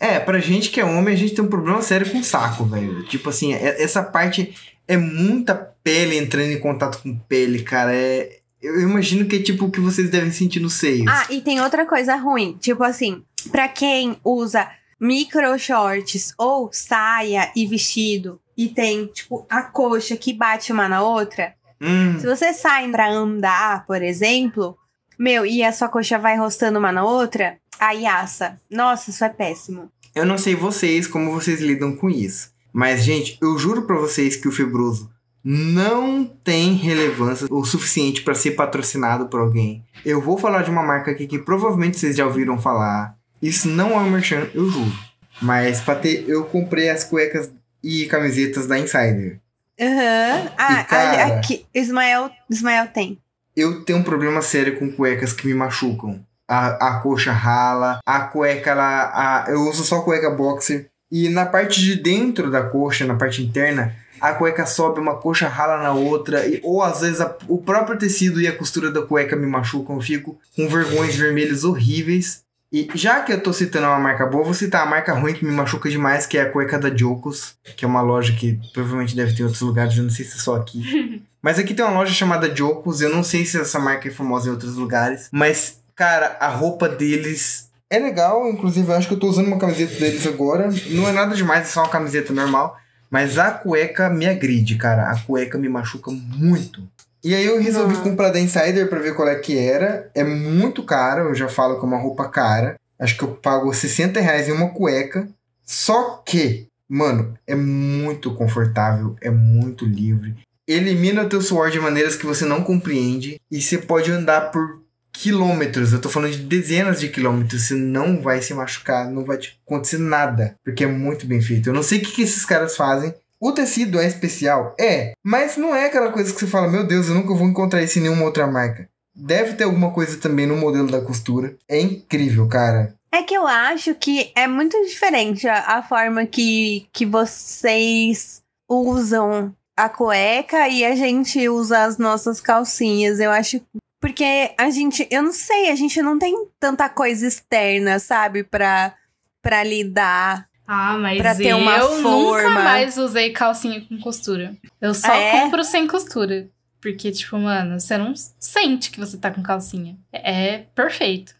[0.01, 2.65] É, pra gente que é homem, a gente tem um problema sério com o saco,
[2.65, 3.05] velho.
[3.05, 4.55] Tipo assim, é- essa parte
[4.89, 5.55] é muita
[5.85, 7.95] pele entrando em contato com pele, cara.
[7.95, 8.39] É.
[8.61, 11.07] Eu imagino que é tipo o que vocês devem sentir nos seios.
[11.09, 12.57] Ah, e tem outra coisa ruim.
[12.61, 14.69] Tipo assim, pra quem usa
[15.03, 21.03] micro shorts ou saia e vestido e tem, tipo, a coxa que bate uma na
[21.03, 21.55] outra.
[21.81, 24.77] Hum, Se você sai pra andar, por exemplo,
[25.19, 28.57] meu, e a sua coxa vai rostando uma na outra, aí assa.
[28.71, 29.91] Nossa, isso é péssimo.
[30.15, 32.53] eu não sei vocês como vocês lidam com isso.
[32.73, 35.11] Mas, gente, eu juro pra vocês que o febroso
[35.45, 39.85] não tem relevância o suficiente pra ser patrocinado por alguém.
[40.05, 43.17] Eu vou falar de uma marca aqui que provavelmente vocês já ouviram falar.
[43.43, 44.93] Isso não é um merchan, eu juro.
[45.41, 47.51] Mas pra ter, eu comprei as cuecas
[47.83, 49.41] e camisetas da Insider.
[49.81, 50.51] Aham.
[50.57, 53.19] Ah, E, cara- aqui, Ismael, Ismael tem.
[53.57, 56.25] Eu tenho um problema sério com cuecas que me machucam.
[56.49, 60.89] A, a coxa rala, a cueca, ela, a, eu uso só cueca boxer.
[61.11, 65.49] E na parte de dentro da coxa, na parte interna, a cueca sobe, uma coxa
[65.49, 66.47] rala na outra.
[66.47, 69.97] E, ou às vezes a- o próprio tecido e a costura da cueca me machucam.
[69.97, 72.43] Eu fico com vergões vermelhos horríveis.
[72.73, 75.45] E já que eu tô citando uma marca boa, vou citar a marca ruim que
[75.45, 79.15] me machuca demais, que é a cueca da Jocos, que é uma loja que provavelmente
[79.15, 81.23] deve ter em outros lugares, eu não sei se é só aqui.
[81.43, 84.49] Mas aqui tem uma loja chamada Jocos, eu não sei se essa marca é famosa
[84.49, 89.19] em outros lugares, mas, cara, a roupa deles é legal, inclusive eu acho que eu
[89.19, 90.71] tô usando uma camiseta deles agora.
[90.91, 92.79] Não é nada demais, é só uma camiseta normal.
[93.11, 95.11] Mas a cueca me agride, cara.
[95.11, 96.89] A cueca me machuca muito.
[97.25, 98.03] E aí eu resolvi Uhum.
[98.03, 100.11] comprar da Insider pra ver qual é que era.
[100.15, 102.77] É muito caro, eu já falo que é uma roupa cara.
[102.99, 105.29] Acho que eu pago 60 reais em uma cueca.
[105.65, 110.35] Só que, mano, é muito confortável, é muito livre.
[110.67, 113.41] Elimina o teu suor de maneiras que você não compreende.
[113.51, 114.81] E você pode andar por
[115.13, 115.93] quilômetros.
[115.93, 117.63] Eu tô falando de dezenas de quilômetros.
[117.63, 120.57] Você não vai se machucar, não vai te acontecer nada.
[120.65, 121.69] Porque é muito bem feito.
[121.69, 123.15] Eu não sei o que, que esses caras fazem.
[123.43, 124.73] O tecido é especial?
[124.79, 125.15] É.
[125.21, 127.99] Mas não é aquela coisa que você fala, meu Deus, eu nunca vou encontrar isso
[127.99, 128.89] em nenhuma outra marca.
[129.13, 131.57] Deve ter alguma coisa também no modelo da costura.
[131.69, 132.95] É incrível, cara.
[133.11, 138.41] É que eu acho que é muito diferente a, a forma que, que vocês
[138.71, 143.19] usam a cueca e a gente usa as nossas calcinhas.
[143.19, 143.61] Eu acho.
[144.01, 145.09] Porque a gente.
[145.11, 148.45] Eu não sei, a gente não tem tanta coisa externa, sabe?
[148.45, 148.95] Pra,
[149.43, 150.49] pra lidar.
[150.67, 152.51] Ah, mas Pra ter eu uma nunca forma.
[152.63, 154.55] mais usei calcinha com costura.
[154.81, 155.33] Eu só é?
[155.33, 156.49] compro sem costura.
[156.81, 159.97] Porque, tipo, mano, você não sente que você tá com calcinha.
[160.13, 161.35] É perfeito.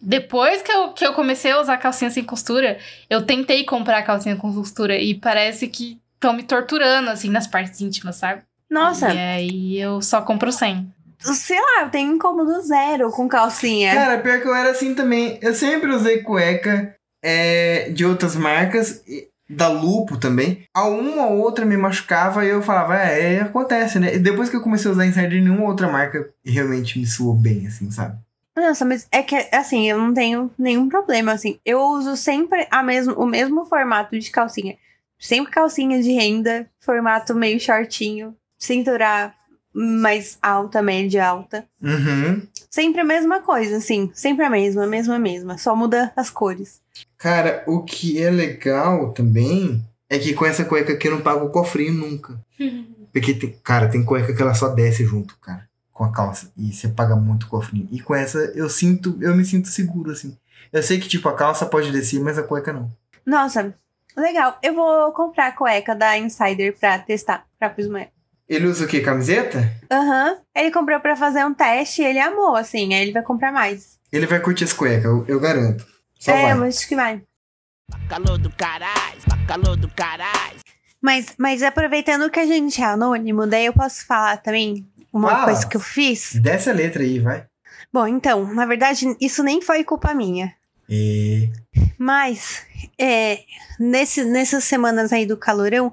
[0.00, 2.78] Depois que eu, que eu comecei a usar calcinha sem costura,
[3.10, 7.80] eu tentei comprar calcinha com costura e parece que estão me torturando, assim, nas partes
[7.80, 8.42] íntimas, sabe?
[8.70, 10.92] Nossa, E aí eu só compro sem.
[11.20, 13.92] sei lá, eu tenho incômodo zero com calcinha.
[13.94, 15.38] Cara, pior que eu era assim também.
[15.42, 19.02] Eu sempre usei cueca é, de outras marcas,
[19.48, 20.64] da Lupo também.
[20.74, 24.14] A uma ou outra me machucava e eu falava, é, é, acontece, né?
[24.14, 27.66] E depois que eu comecei a usar Insider, nenhuma outra marca realmente me soou bem,
[27.66, 28.18] assim, sabe?
[28.54, 31.58] Nossa, mas é que, assim, eu não tenho nenhum problema, assim.
[31.64, 34.76] Eu uso sempre a mesmo, o mesmo formato de calcinha.
[35.18, 39.32] Sempre calcinha de renda, formato meio shortinho, cintura
[39.72, 41.64] mais alta, média alta.
[41.80, 42.42] Uhum.
[42.70, 44.10] Sempre a mesma coisa, assim.
[44.14, 45.58] Sempre a mesma, a mesma, a mesma.
[45.58, 46.80] Só muda as cores.
[47.16, 51.46] Cara, o que é legal também é que com essa cueca aqui eu não pago
[51.46, 52.38] o cofrinho nunca.
[53.12, 56.52] Porque, tem, cara, tem cueca que ela só desce junto, cara, com a calça.
[56.56, 57.88] E você paga muito cofrinho.
[57.90, 60.36] E com essa eu sinto, eu me sinto seguro, assim.
[60.72, 62.92] Eu sei que, tipo, a calça pode descer, mas a cueca não.
[63.24, 63.74] Nossa,
[64.16, 64.58] legal.
[64.62, 68.06] Eu vou comprar a cueca da Insider pra testar, pra Prisma.
[68.48, 69.00] Ele usa o quê?
[69.00, 69.70] Camiseta?
[69.90, 70.38] Aham.
[70.54, 72.94] Ele comprou pra fazer um teste e ele amou, assim.
[72.94, 73.98] Aí ele vai comprar mais.
[74.10, 75.86] Ele vai curtir as cuecas, eu, eu garanto.
[76.18, 76.52] Só é, vai.
[76.52, 77.22] eu acho que vai.
[78.08, 80.58] Calor do caralho, calor do caralho.
[81.00, 85.44] Mas, mas aproveitando que a gente é anônimo, daí eu posso falar também uma Fala.
[85.44, 86.34] coisa que eu fiz.
[86.34, 87.46] Desce a letra aí, vai.
[87.92, 90.54] Bom, então, na verdade, isso nem foi culpa minha.
[90.88, 91.50] E...
[91.98, 92.62] Mas,
[92.98, 93.40] é,
[93.78, 95.92] nesse, nessas semanas aí do calorão,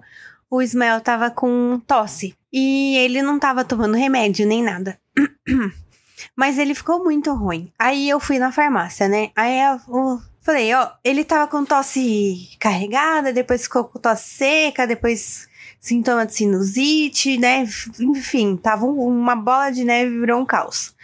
[0.50, 2.36] o Ismael tava com tosse.
[2.58, 4.98] E ele não tava tomando remédio nem nada.
[6.34, 7.70] Mas ele ficou muito ruim.
[7.78, 9.30] Aí eu fui na farmácia, né?
[9.36, 15.50] Aí eu, falei, ó, ele tava com tosse carregada, depois ficou com tosse seca, depois
[15.82, 17.68] sintoma de sinusite, né?
[18.00, 20.96] Enfim, tava um- uma bola de neve, virou um caos.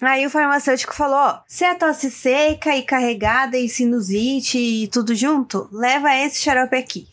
[0.00, 5.14] Aí o farmacêutico falou, ó, se é tosse seca e carregada e sinusite e tudo
[5.14, 7.06] junto, leva esse xarope aqui.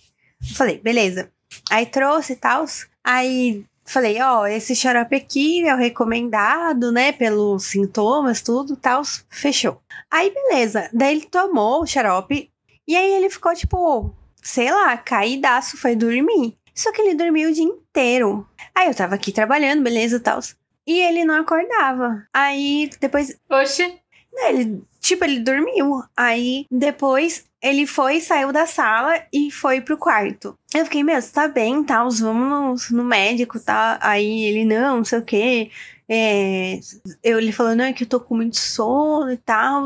[0.50, 1.30] Eu falei, beleza.
[1.70, 2.66] Aí trouxe e tal.
[3.06, 9.04] Aí falei, ó, esse xarope aqui é o recomendado, né, pelos sintomas, tudo, tal.
[9.30, 9.80] Fechou.
[10.10, 10.90] Aí beleza.
[10.92, 12.50] Daí ele tomou o xarope
[12.88, 16.58] e aí ele ficou tipo, sei lá, caídaço, foi dormir.
[16.74, 18.48] Só que ele dormiu o dia inteiro.
[18.74, 20.40] Aí eu tava aqui trabalhando, beleza, tal.
[20.86, 22.28] E ele não acordava.
[22.34, 24.00] Aí depois Oxe,
[24.34, 26.04] Ele, tipo, ele dormiu.
[26.18, 30.56] Aí, depois, ele foi, saiu da sala e foi pro quarto.
[30.74, 33.98] Eu fiquei, meu, você tá bem, tal, vamos no, no médico, tá?
[34.02, 35.72] Aí ele, não, não sei o quê.
[36.08, 36.80] É,
[37.24, 39.86] eu, ele falou, não, é que eu tô com muito sono e tal.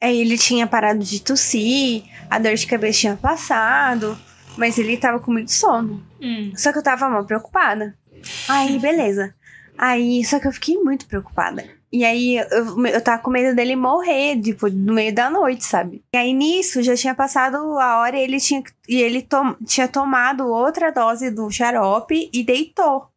[0.00, 4.18] Aí ele tinha parado de tossir, a dor de cabeça tinha passado,
[4.56, 6.04] mas ele tava com muito sono.
[6.20, 7.96] hum, Só que eu tava mal preocupada.
[8.48, 9.32] Aí, beleza.
[9.78, 11.64] Aí, só que eu fiquei muito preocupada.
[11.92, 16.04] E aí, eu, eu tava com medo dele morrer, tipo, no meio da noite, sabe?
[16.14, 19.88] E aí, nisso, já tinha passado a hora e ele tinha, e ele tom, tinha
[19.88, 23.08] tomado outra dose do xarope e deitou,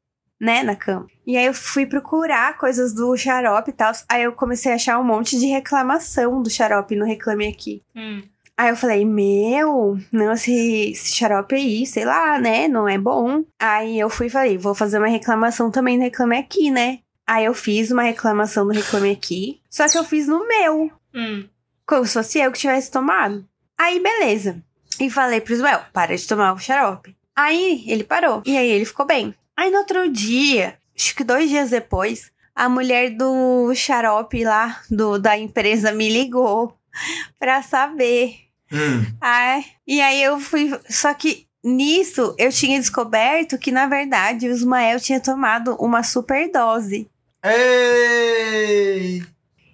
[0.42, 1.06] né, na cama.
[1.26, 3.92] E aí, eu fui procurar coisas do xarope e tal.
[4.10, 7.84] Aí, eu comecei a achar um monte de reclamação do xarope no Reclame Aqui.
[7.96, 8.24] hum.
[8.56, 12.68] Aí eu falei, meu, não, esse, esse xarope aí, sei lá, né?
[12.68, 13.44] Não é bom.
[13.60, 17.00] Aí eu fui e falei, vou fazer uma reclamação também no Reclame Aqui, né?
[17.26, 21.48] Aí eu fiz uma reclamação no Reclame Aqui, só que eu fiz no meu, Hum.
[21.86, 23.46] como se fosse eu que tivesse tomado.
[23.78, 24.62] Aí, beleza.
[25.00, 27.16] E falei pro Ismael, para de tomar o xarope.
[27.36, 29.34] Aí ele parou, e aí ele ficou bem.
[29.56, 35.18] Aí no outro dia, acho que dois dias depois, a mulher do xarope lá, do,
[35.18, 36.78] da empresa, me ligou
[37.40, 38.40] pra saber
[38.72, 39.06] Hum.
[39.22, 40.72] Ai, e aí eu fui.
[40.90, 47.08] Só que nisso, eu tinha descoberto que, na verdade, o Ismael tinha tomado uma superdose.
[47.44, 49.22] Ei!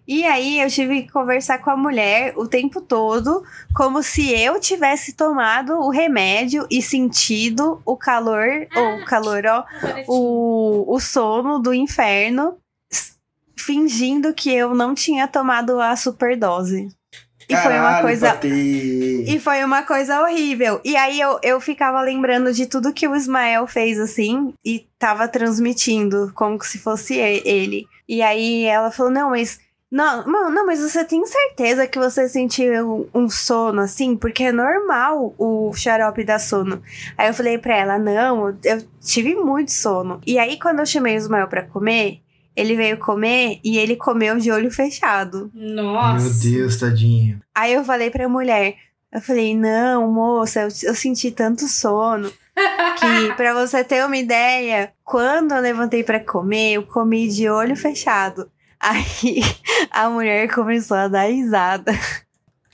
[0.07, 3.43] E aí eu tive que conversar com a mulher o tempo todo,
[3.75, 9.63] como se eu tivesse tomado o remédio e sentido o calor, ou o calor, ó,
[10.07, 12.57] o, o sono do inferno,
[13.55, 16.89] fingindo que eu não tinha tomado a superdose.
[17.49, 18.39] E foi uma Caralho, coisa
[19.25, 20.79] e foi uma coisa horrível.
[20.85, 25.27] E aí eu, eu ficava lembrando de tudo que o Ismael fez assim e tava
[25.27, 27.87] transmitindo como se fosse ele.
[28.07, 29.59] E aí ela falou: Não, mas.
[29.91, 34.15] Não, não, mas você tem certeza que você sentiu um, um sono assim?
[34.15, 36.83] Porque é normal o xarope dar sono.
[37.17, 40.21] Aí eu falei pra ela: Não, eu tive muito sono.
[40.27, 42.21] E aí quando eu chamei o Ismael pra comer,
[42.59, 45.49] ele veio comer e ele comeu de olho fechado.
[45.53, 46.23] Nossa.
[46.23, 47.39] Meu Deus, tadinho.
[47.55, 48.75] Aí eu falei pra mulher,
[49.11, 52.29] eu falei, não, moça, eu, eu senti tanto sono
[52.99, 57.75] que, pra você ter uma ideia, quando eu levantei pra comer, eu comi de olho
[57.75, 58.49] fechado.
[58.79, 59.41] Aí
[59.91, 61.91] a mulher começou a dar risada.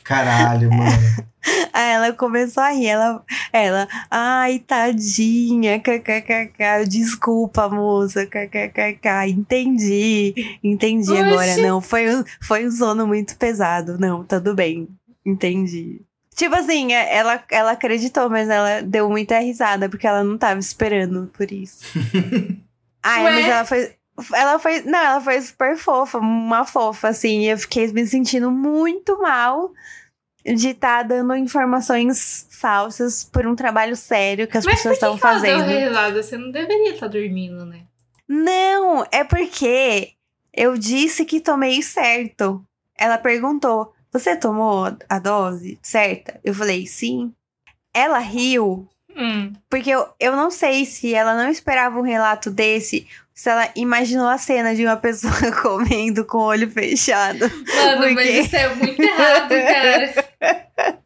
[0.05, 0.91] Caralho, mano.
[1.73, 2.87] Aí ela começou a rir.
[2.87, 6.87] Ela, ela ai, tadinha, kkkk.
[6.87, 9.27] Desculpa, moça, kkkk.
[9.27, 11.21] Entendi, entendi Oxi.
[11.21, 11.57] agora.
[11.57, 13.97] Não, foi um, foi um sono muito pesado.
[13.99, 14.87] Não, tudo bem,
[15.25, 16.01] entendi.
[16.35, 20.59] Tipo assim, é- ela, ela acreditou, mas ela deu muita risada, porque ela não tava
[20.59, 21.79] esperando por isso.
[23.03, 23.31] Ai, Ué?
[23.33, 23.91] mas ela foi.
[24.33, 24.81] Ela foi.
[24.81, 27.43] Não, ela foi super fofa, uma fofa, assim.
[27.45, 29.71] Eu fiquei me sentindo muito mal
[30.45, 35.65] de estar dando informações falsas por um trabalho sério que as Mas pessoas estão fazendo.
[35.65, 36.21] risada?
[36.23, 37.81] Você não deveria estar dormindo, né?
[38.27, 40.11] Não, é porque
[40.53, 42.63] eu disse que tomei certo.
[42.97, 46.39] Ela perguntou: Você tomou a dose certa?
[46.43, 47.33] Eu falei: Sim.
[47.93, 48.87] Ela riu,
[49.17, 49.53] Hum.
[49.69, 54.27] porque eu, eu não sei se ela não esperava um relato desse, se ela imaginou
[54.29, 57.39] a cena de uma pessoa comendo com o olho fechado.
[57.39, 60.25] Mano, Por mas isso é muito errado, cara.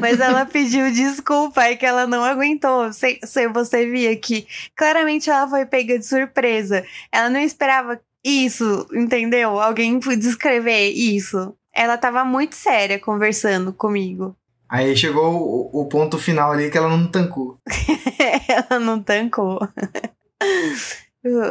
[0.00, 2.92] Mas ela pediu desculpa aí que ela não aguentou.
[2.92, 6.84] Se, se você via que claramente ela foi pega de surpresa.
[7.10, 9.60] Ela não esperava isso, entendeu?
[9.60, 11.54] Alguém foi descrever isso.
[11.74, 14.36] Ela tava muito séria conversando comigo.
[14.68, 17.58] Aí chegou o, o ponto final ali que ela não tancou.
[18.48, 19.58] ela não tancou.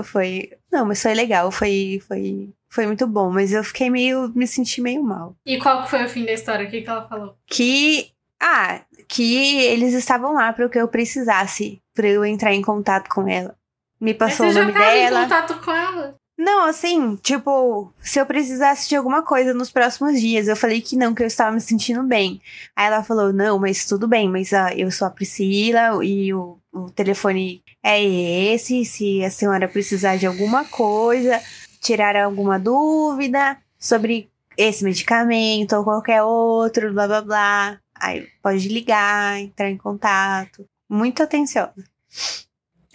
[0.04, 0.50] Foi.
[0.72, 1.52] Não, mas foi legal.
[1.52, 3.30] Foi, foi, foi muito bom.
[3.32, 4.32] Mas eu fiquei meio.
[4.36, 5.36] Me senti meio mal.
[5.46, 6.68] E qual foi o fim da história?
[6.68, 7.36] O que, que ela falou?
[7.46, 12.62] que ah, que eles estavam lá para o que eu precisasse, para eu entrar em
[12.62, 13.56] contato com ela.
[14.00, 15.22] Me passou Mas o você nome já tava em dela.
[15.24, 16.16] contato com ela?
[16.38, 20.96] Não, assim, tipo, se eu precisasse de alguma coisa nos próximos dias, eu falei que
[20.96, 22.40] não, que eu estava me sentindo bem.
[22.76, 26.60] Aí ela falou: "Não, mas tudo bem, mas ah, eu sou a Priscila e o,
[26.72, 31.42] o telefone é esse, se a senhora precisar de alguma coisa,
[31.80, 37.82] tirar alguma dúvida sobre esse medicamento ou qualquer outro, blá blá blá.
[37.96, 40.68] Aí pode ligar, entrar em contato.
[40.90, 41.74] Muito atenciosa.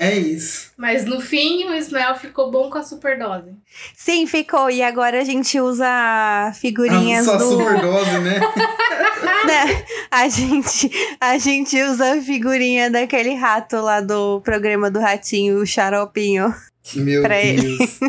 [0.05, 0.73] É isso.
[0.77, 3.55] Mas no fim, o Ismael ficou bom com a superdose.
[3.95, 4.69] Sim, ficou.
[4.69, 7.45] E agora a gente usa figurinhas Só do.
[7.45, 8.41] superdose, né?
[9.47, 9.85] né?
[10.11, 10.91] A gente,
[11.21, 16.53] a gente usa a figurinha daquele rato lá do programa do Ratinho, o Xaropinho.
[16.97, 18.01] Meu Pra Deus.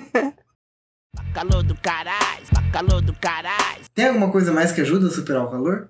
[1.34, 3.84] Calor do caralho, calor do caralho.
[3.94, 5.90] Tem alguma coisa mais que ajuda a superar o calor?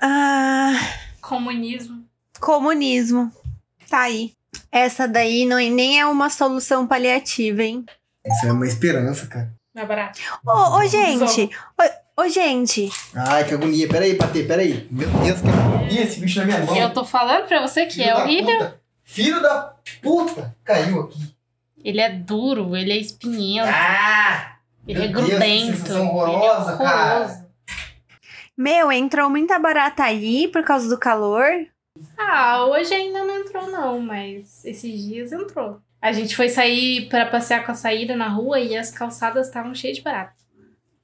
[0.00, 0.72] Ah,
[1.20, 2.04] Comunismo.
[2.40, 3.32] comunismo.
[3.90, 4.32] Tá aí.
[4.72, 7.84] Essa daí não, nem é uma solução paliativa, hein?
[8.26, 9.52] Isso é uma esperança, cara.
[9.74, 10.20] Mais barato.
[10.46, 11.50] Ô, ô, gente!
[12.16, 12.90] Ô, ô, gente!
[13.14, 13.88] Ai, que agonia.
[13.88, 14.86] Peraí, Patê, peraí.
[14.90, 16.76] Meu Deus, que agonia esse bicho na minha mão.
[16.76, 18.58] Eu tô falando pra você que Filho é horrível.
[18.58, 18.80] puta.
[19.02, 20.56] Filho da puta!
[20.64, 21.34] Caiu aqui.
[21.84, 24.56] Ele é duro, ele é espinhento, Ah!
[24.88, 25.76] ele é meu Deus, que grudento.
[25.76, 27.14] sensação ele é horrorosa, cara.
[27.16, 27.44] horroroso.
[28.56, 31.44] Meu, entrou muita barata aí por causa do calor.
[32.18, 35.80] Ah, hoje ainda não entrou, não, mas esses dias entrou.
[36.00, 39.74] A gente foi sair pra passear com a saída na rua e as calçadas estavam
[39.74, 40.34] cheias de barata.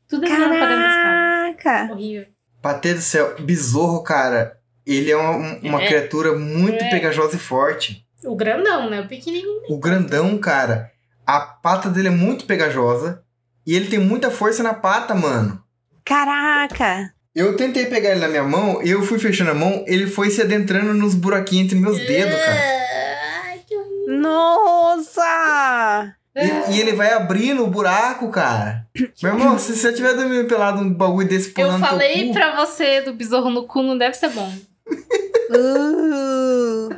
[0.08, 1.62] Tudo entrando pra dentro das casas.
[1.62, 1.92] Caraca!
[1.92, 2.26] Horrível.
[2.60, 4.58] Patê do céu, besouro, cara.
[4.84, 5.86] Ele é uma, uma É.
[5.86, 6.90] criatura muito É.
[6.90, 8.04] pegajosa e forte.
[8.24, 9.00] O grandão, né?
[9.00, 9.62] O pequenininho.
[9.68, 10.90] O grandão, cara,
[11.26, 13.22] a pata dele é muito pegajosa.
[13.66, 15.62] E ele tem muita força na pata, mano.
[16.04, 17.14] Caraca!
[17.34, 20.42] Eu tentei pegar ele na minha mão, eu fui fechando a mão, ele foi se
[20.42, 22.60] adentrando nos buraquinhos entre meus dedos, cara.
[23.44, 24.18] Ai, que horrível.
[24.18, 26.16] Nossa!
[26.34, 28.84] E, e ele vai abrindo o buraco, cara.
[29.22, 32.26] Meu irmão, se você tiver dormindo pelado um bagulho desse Eu pulando no teu falei
[32.28, 34.52] cu, pra você do besouro no cu não deve ser bom.
[35.50, 36.88] Uh.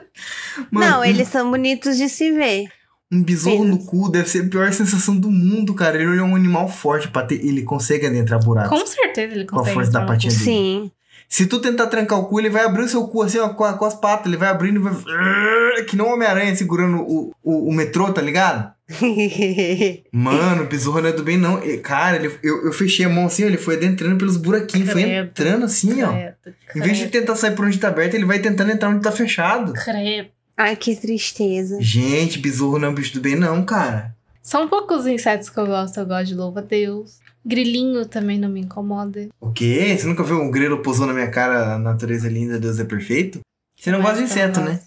[0.71, 2.69] Mano, não, eles são bonitos de se ver.
[3.13, 6.01] Um besouro no cu deve ser a pior sensação do mundo, cara.
[6.03, 7.45] Ele é um animal forte pra ter.
[7.45, 8.79] Ele consegue adentrar buracos.
[8.81, 9.75] Com certeza ele Com a consegue.
[9.75, 10.45] força da patinha dele.
[10.45, 10.91] Sim.
[11.29, 13.65] Se tu tentar trancar o cu, ele vai abrir o seu cu assim, ó, com,
[13.65, 14.27] a- com as patas.
[14.27, 14.93] Ele vai abrindo e vai.
[15.89, 18.71] Que não Homem-Aranha segurando o, o, o metrô, tá ligado?
[20.13, 21.61] Mano, o besouro não é do bem, não.
[21.83, 24.91] Cara, ele, eu, eu fechei a mão assim, ó, ele foi adentrando pelos buraquinhos.
[24.91, 25.29] Foi Credo.
[25.29, 26.13] entrando assim, ó.
[26.13, 26.35] Credo,
[26.77, 29.03] Em vez de credo, tentar sair por onde tá aberto, ele vai tentando entrar onde
[29.03, 29.73] tá fechado.
[29.73, 30.29] credo.
[30.57, 31.79] Ai, que tristeza.
[31.81, 34.15] Gente, besouro não é um bicho do bem, não, cara.
[34.43, 35.99] São poucos insetos que eu gosto.
[35.99, 37.19] Eu gosto de louva-a-Deus.
[37.45, 39.29] Grilinho também não me incomoda.
[39.41, 39.97] O quê?
[39.99, 42.85] Você nunca viu um grilo pousou na minha cara, a natureza é linda, Deus é
[42.85, 43.41] perfeito?
[43.77, 44.81] Você não gosta de eu inseto, não né?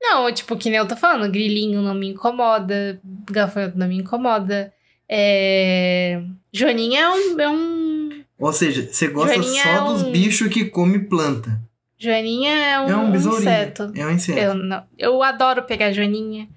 [0.00, 3.00] Não, tipo, que nem eu tô falando, grilinho não me incomoda,
[3.30, 4.72] gafanhoto não me incomoda.
[5.08, 6.22] É...
[6.52, 8.10] Joaninha é um, é um.
[8.38, 11.58] Ou seja, você gosta Joaninha só é dos um- bichos que come planta.
[11.98, 13.92] Joaninha é um, É um inseto.
[13.94, 14.38] É um inseto.
[14.38, 16.48] Eu, não, eu adoro pegar joaninha.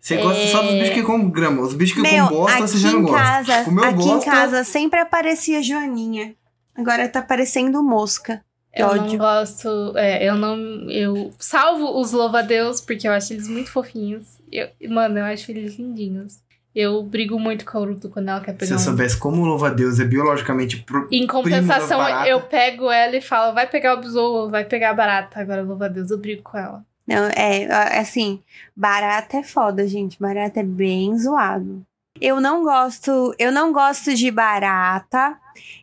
[0.00, 0.78] Você gosta só dos É.
[0.80, 1.62] bichos que comem grama.
[1.62, 3.18] Os bichos que Meu, comem bosta, você aqui já não em gosta.
[3.24, 6.34] casa, Comeu aqui em bosta- casa sempre aparecia Joaninha.
[6.76, 8.42] Agora tá parecendo mosca.
[8.74, 9.02] Eu ódio.
[9.04, 9.92] não gosto.
[9.96, 10.56] é, eu não.
[10.90, 14.38] Eu salvo os louva-a-Deus porque eu acho eles muito fofinhos.
[14.50, 16.38] Eu, mano, eu acho eles lindinhos.
[16.74, 18.80] Eu brigo muito com a Uruto quando ela quer Se pegar eu um.
[18.80, 20.78] soubesse como o louva-a-deus é biologicamente...
[20.78, 21.06] Pro...
[21.12, 25.40] Em compensação, eu pego ela e falo, vai pegar o besouro, vai pegar a barata.
[25.40, 26.82] Agora, louva-a-Deus, eu brigo com ela.
[27.06, 28.40] Não, é, é, assim,
[28.74, 30.18] barata é foda, gente.
[30.20, 31.84] Barata é bem zoado.
[32.20, 35.36] Eu não gosto, eu não gosto de barata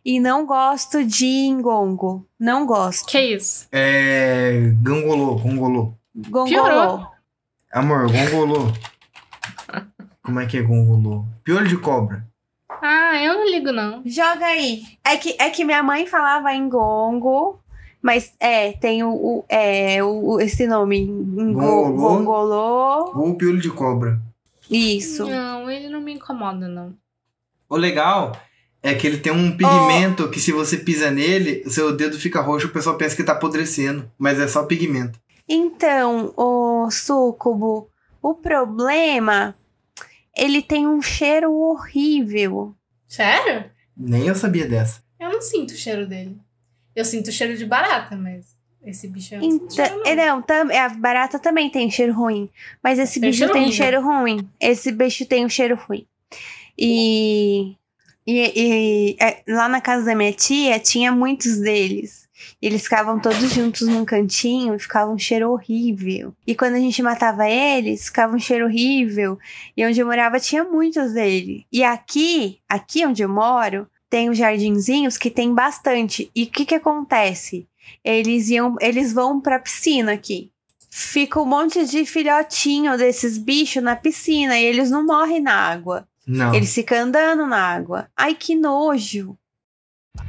[0.06, 2.26] e não gosto de engongo.
[2.40, 3.08] Não gosto.
[3.08, 3.68] Que isso?
[3.72, 4.72] É...
[4.82, 5.94] Gangolô, gongolô.
[6.16, 6.46] Gongolô.
[6.46, 7.08] Piorou.
[7.72, 8.72] Amor, gongolô.
[10.30, 11.26] Como é que é gongolô?
[11.44, 12.24] Piolho de cobra.
[12.84, 14.04] Ah, eu não ligo, não.
[14.06, 14.84] Joga aí.
[15.04, 17.60] É que, é que minha mãe falava em gongo,
[18.00, 21.04] mas é, tem o, o- é, o, esse nome.
[21.08, 21.54] Ngo-
[21.94, 22.18] Gongolô.
[22.20, 23.12] Gongolô.
[23.28, 24.22] Ou piolho de cobra.
[24.70, 25.26] Isso.
[25.28, 26.94] Não, ele não me incomoda, não.
[27.68, 28.34] O legal
[28.84, 32.40] é que ele tem um pigmento que se você pisa nele, o seu dedo fica
[32.40, 34.08] roxo, o pessoal pensa que tá apodrecendo.
[34.16, 35.20] Mas é só pigmento.
[35.48, 37.90] Então, o súcubo,
[38.22, 39.56] o problema,
[40.40, 42.74] ele tem um cheiro horrível.
[43.08, 43.66] Sério?
[43.96, 45.02] Nem eu sabia dessa.
[45.20, 46.38] Eu não sinto o cheiro dele.
[46.96, 50.16] Eu sinto o cheiro de barata, mas esse bicho eu não sinto Então, cheiro, é,
[50.16, 50.26] não.
[50.38, 52.50] não, tam- a barata também tem cheiro ruim.
[52.84, 53.84] Mas esse Tem bicho cheiro tem horrível.
[53.84, 54.50] cheiro ruim.
[54.60, 56.06] Esse bicho tem um cheiro ruim.
[56.78, 57.76] E,
[58.26, 62.29] e, e, é, lá na casa da minha tia tinha muitos deles.
[62.62, 66.34] Eles ficavam todos juntos num cantinho e ficava um cheiro horrível.
[66.46, 69.38] E quando a gente matava eles, ficava um cheiro horrível.
[69.76, 71.64] E onde eu morava tinha muitos deles.
[71.72, 76.32] E aqui, aqui onde eu moro, tem os jardinzinhos que tem bastante.
[76.36, 77.68] E o que que acontece?
[78.04, 80.52] Eles iam, eles vão pra piscina aqui.
[80.90, 86.08] Fica um monte de filhotinho desses bichos na piscina e eles não morrem na água.
[86.26, 86.54] Não.
[86.54, 88.08] Eles ficam andando na água.
[88.16, 89.38] Ai, que nojo.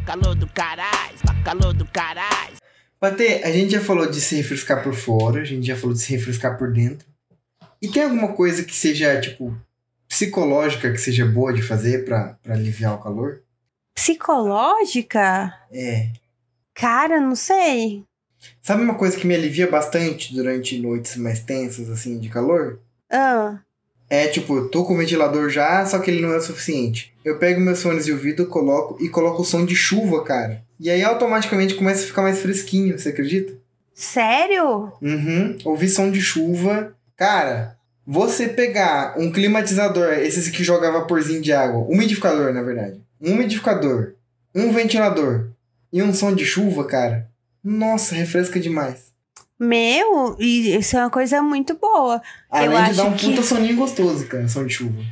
[0.07, 2.57] Calor do caralho, calor do caralho.
[2.99, 6.03] Patê, a gente já falou de se refrescar por fora, a gente já falou de
[6.03, 7.09] se refrescar por dentro.
[7.80, 9.57] E tem alguma coisa que seja, tipo,
[10.07, 13.43] psicológica, que seja boa de fazer pra, pra aliviar o calor?
[13.95, 15.55] Psicológica?
[15.72, 16.11] É.
[16.74, 18.05] Cara, não sei.
[18.61, 22.80] Sabe uma coisa que me alivia bastante durante noites mais tensas, assim, de calor?
[23.11, 23.59] Ah,
[24.11, 27.15] É tipo, eu tô com o ventilador já, só que ele não é o suficiente.
[27.25, 30.63] Eu pego meus fones de ouvido, coloco e coloco o som de chuva, cara.
[30.81, 33.61] E aí automaticamente começa a ficar mais fresquinho, você acredita?
[34.01, 34.93] sério?
[35.03, 35.59] Uhum.
[35.65, 36.95] Ouvir som de chuva.
[37.17, 43.01] Cara, você pegar um climatizador, esses que joga vaporzinho de água, umidificador, na verdade.
[43.21, 44.15] Um umidificador,
[44.55, 45.51] um ventilador
[45.93, 47.29] e um som de chuva, cara.
[47.63, 49.10] Nossa, refresca demais.
[49.61, 52.23] Meu, isso é uma coisa muito boa.
[52.51, 55.03] Além Eu de dar um puta que- soninho gostoso, cara, som de chuva.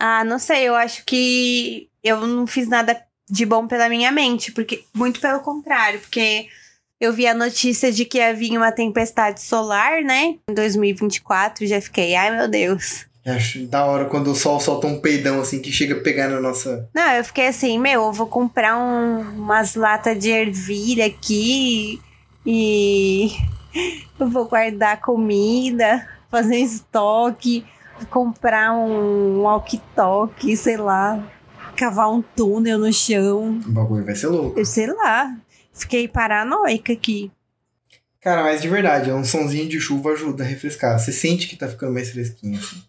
[0.00, 3.00] Ah, não sei, eu acho que eu não fiz nada
[3.30, 6.48] de bom pela minha mente, porque muito pelo contrário, porque
[7.00, 10.34] eu vi a notícia de que havia uma tempestade solar, né?
[10.50, 13.06] Em 2024, e já fiquei, ai meu Deus.
[13.24, 16.28] Eu acho da hora quando o sol solta um peidão assim que chega a pegar
[16.28, 16.88] na nossa.
[16.94, 22.00] Não, eu fiquei assim, meu, eu vou comprar um- umas latas de ervilha aqui
[22.46, 23.28] e
[24.18, 27.64] eu vou guardar comida, fazer estoque,
[28.10, 31.22] comprar um walkie-talkie, sei lá,
[31.76, 34.58] cavar um túnel no chão, O bagulho vai ser louco.
[34.58, 35.36] eu sei lá.
[35.72, 37.30] Fiquei paranoica aqui.
[38.20, 40.98] Cara, mas de verdade, um sonzinho de chuva ajuda a refrescar.
[40.98, 42.82] Você sente que tá ficando mais fresquinho assim.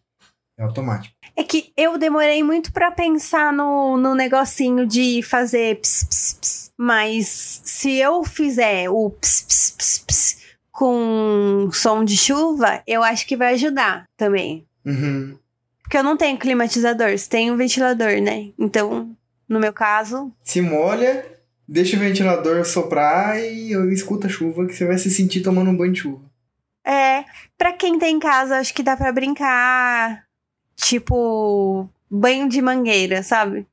[0.57, 1.13] É automático.
[1.36, 6.71] É que eu demorei muito pra pensar no, no negocinho de fazer ps, ps, ps.
[6.75, 10.39] Mas se eu fizer o ps, ps, ps, ps
[10.80, 14.65] com som de chuva, eu acho que vai ajudar também.
[14.86, 15.38] Uhum.
[15.82, 18.51] Porque eu não tenho climatizador, você tem um ventilador, né?
[18.57, 19.13] Então,
[19.49, 21.25] no meu caso, Se molha,
[21.67, 25.75] deixa o ventilador soprar e escuta a chuva que você vai se sentir tomando um
[25.75, 26.23] banho de chuva.
[26.86, 27.25] é.
[27.57, 30.23] Pra quem tem em casa, acho que dá pra brincar.
[30.77, 33.67] Tipo, banho de mangueira, sabe?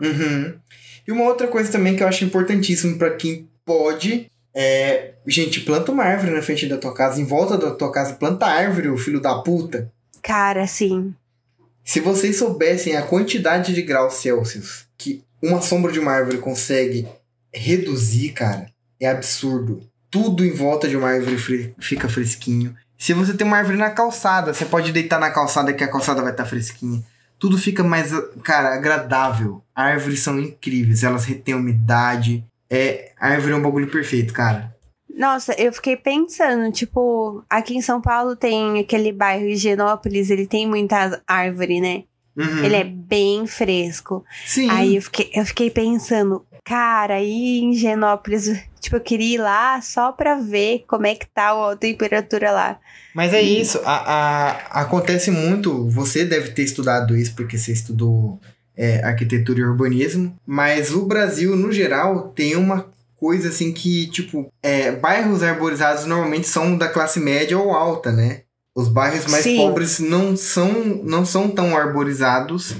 [0.00, 0.58] Uhum.
[1.06, 5.12] E uma outra coisa também que eu acho importantíssimo pra quem pode é.
[5.26, 8.46] Gente, planta uma árvore na frente da tua casa, em volta da tua casa, planta
[8.46, 9.92] árvore, o filho da puta.
[10.22, 11.14] Cara, assim.
[11.84, 17.06] Se vocês soubessem a quantidade de graus Celsius que uma sombra de uma árvore consegue
[17.52, 18.66] reduzir, cara,
[19.00, 19.80] é absurdo.
[20.10, 22.74] Tudo em volta de uma árvore fre- fica fresquinho.
[22.98, 26.22] Se você tem uma árvore na calçada, você pode deitar na calçada que a calçada
[26.22, 27.02] vai estar fresquinha.
[27.38, 28.10] Tudo fica mais,
[28.42, 29.62] cara, agradável.
[29.74, 32.44] Árvores são incríveis, elas retêm umidade.
[32.70, 34.74] É, árvore é um bagulho perfeito, cara.
[35.14, 40.66] Nossa, eu fiquei pensando, tipo, aqui em São Paulo tem aquele bairro Higienópolis, ele tem
[40.68, 42.04] muita árvore, né?
[42.36, 42.64] Uhum.
[42.64, 44.22] Ele é bem fresco.
[44.44, 44.68] Sim.
[44.70, 49.80] Aí eu fiquei, eu fiquei pensando, cara, aí em Higienópolis, tipo, eu queria ir lá
[49.80, 52.78] só pra ver como é que tá a temperatura lá.
[53.14, 58.38] Mas é isso, a, a- acontece muito, você deve ter estudado isso porque você estudou
[58.76, 64.50] é, arquitetura e urbanismo, mas o Brasil, no geral, tem uma coisa assim que, tipo,
[64.62, 68.42] é, bairros arborizados normalmente são da classe média ou alta, né?
[68.74, 69.56] Os bairros mais Sim.
[69.56, 70.70] pobres não são,
[71.02, 72.76] não são tão arborizados.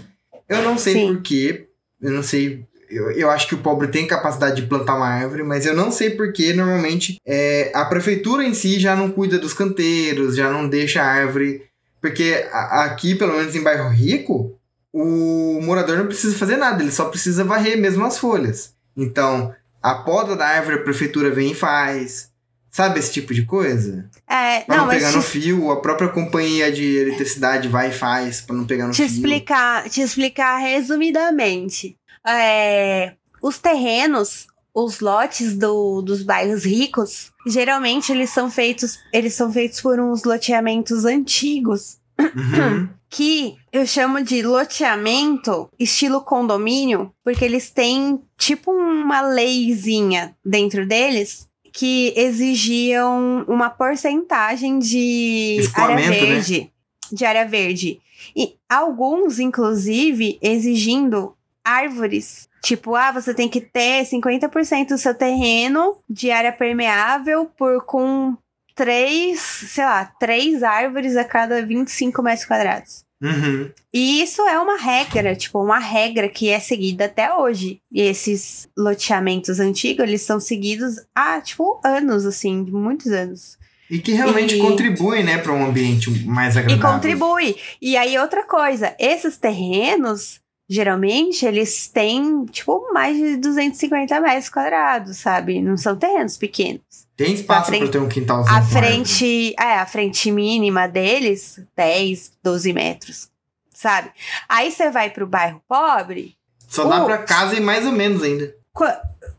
[0.49, 1.67] Eu não sei porquê,
[2.03, 5.43] eu não sei eu, eu acho que o pobre tem capacidade de plantar uma árvore,
[5.43, 9.53] mas eu não sei porque normalmente é, a prefeitura em si já não cuida dos
[9.53, 11.63] canteiros, já não deixa a árvore.
[12.01, 14.56] Porque a- aqui, pelo menos em bairro rico,
[14.99, 18.75] o morador não precisa fazer nada, ele só precisa varrer mesmo as folhas.
[18.97, 22.31] Então, a poda da árvore a prefeitura vem e faz.
[22.71, 24.09] Sabe esse tipo de coisa?
[24.29, 27.93] É, Pra não, não, pegar te, no fio, a própria companhia de eletricidade vai e
[27.93, 29.07] faz pra não pegar no te fio.
[29.17, 31.97] explicar, te explicar resumidamente.
[32.27, 39.51] É, os terrenos, os lotes do- dos bairros ricos, geralmente eles são feitos, eles são
[39.53, 41.99] feitos por uns loteamentos antigos.
[42.21, 42.89] Uhum.
[43.17, 51.49] que eu chamo de loteamento estilo condomínio, porque eles têm tipo uma leizinha dentro deles
[51.73, 56.11] que exigiam uma porcentagem de área né?
[56.11, 56.71] verde,
[57.11, 57.99] de área verde.
[58.37, 62.47] E alguns, inclusive, exigindo árvores.
[62.63, 68.37] Tipo, ah, você tem que ter 50% do seu terreno de área permeável por com
[68.75, 73.06] três, sei lá, três árvores a cada 25 metros quadrados.
[73.23, 73.71] Uhum.
[73.93, 77.81] E isso é uma regra, tipo, uma regra que é seguida até hoje.
[77.91, 83.57] E esses loteamentos antigos, eles são seguidos há, tipo, anos, assim, muitos anos.
[83.91, 86.93] E que realmente E- contribui, né, para um ambiente mais E agradável.
[86.93, 87.57] contribui.
[87.81, 95.19] E aí, outra coisa, esses terrenos, geralmente, eles têm, tipo, mais de 250 metros quadrados,
[95.19, 95.61] sabe?
[95.61, 97.07] Não são terrenos pequenos.
[97.17, 98.55] Tem espaço para ter um quintalzinho.
[98.55, 103.31] A frente, é, a frente mínima deles, 10, 12 metros,
[103.73, 104.11] sabe?
[104.49, 106.37] Aí você vai pro bairro pobre,
[106.69, 108.55] Só dá pra casa e mais ou menos ainda.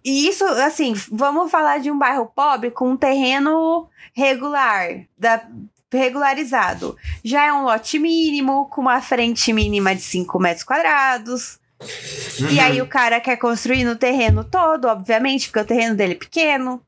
[0.03, 5.45] E isso, assim, vamos falar de um bairro pobre com um terreno regular, da,
[5.93, 6.95] regularizado.
[7.23, 11.59] Já é um lote mínimo, com uma frente mínima de 5 metros quadrados.
[12.39, 12.49] Uhum.
[12.49, 16.17] E aí o cara quer construir no terreno todo, obviamente, porque o terreno dele é
[16.17, 16.81] pequeno.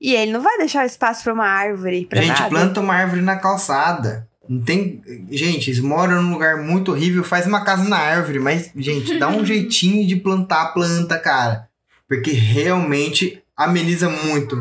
[0.00, 2.48] E ele não vai deixar espaço pra uma árvore, pra Gente, nada.
[2.48, 4.28] planta uma árvore na calçada.
[4.48, 5.02] Não tem.
[5.30, 9.28] Gente, eles moram num lugar muito horrível, faz uma casa na árvore, mas, gente, dá
[9.28, 11.68] um jeitinho de plantar a planta, cara.
[12.08, 14.56] Porque realmente ameniza muito.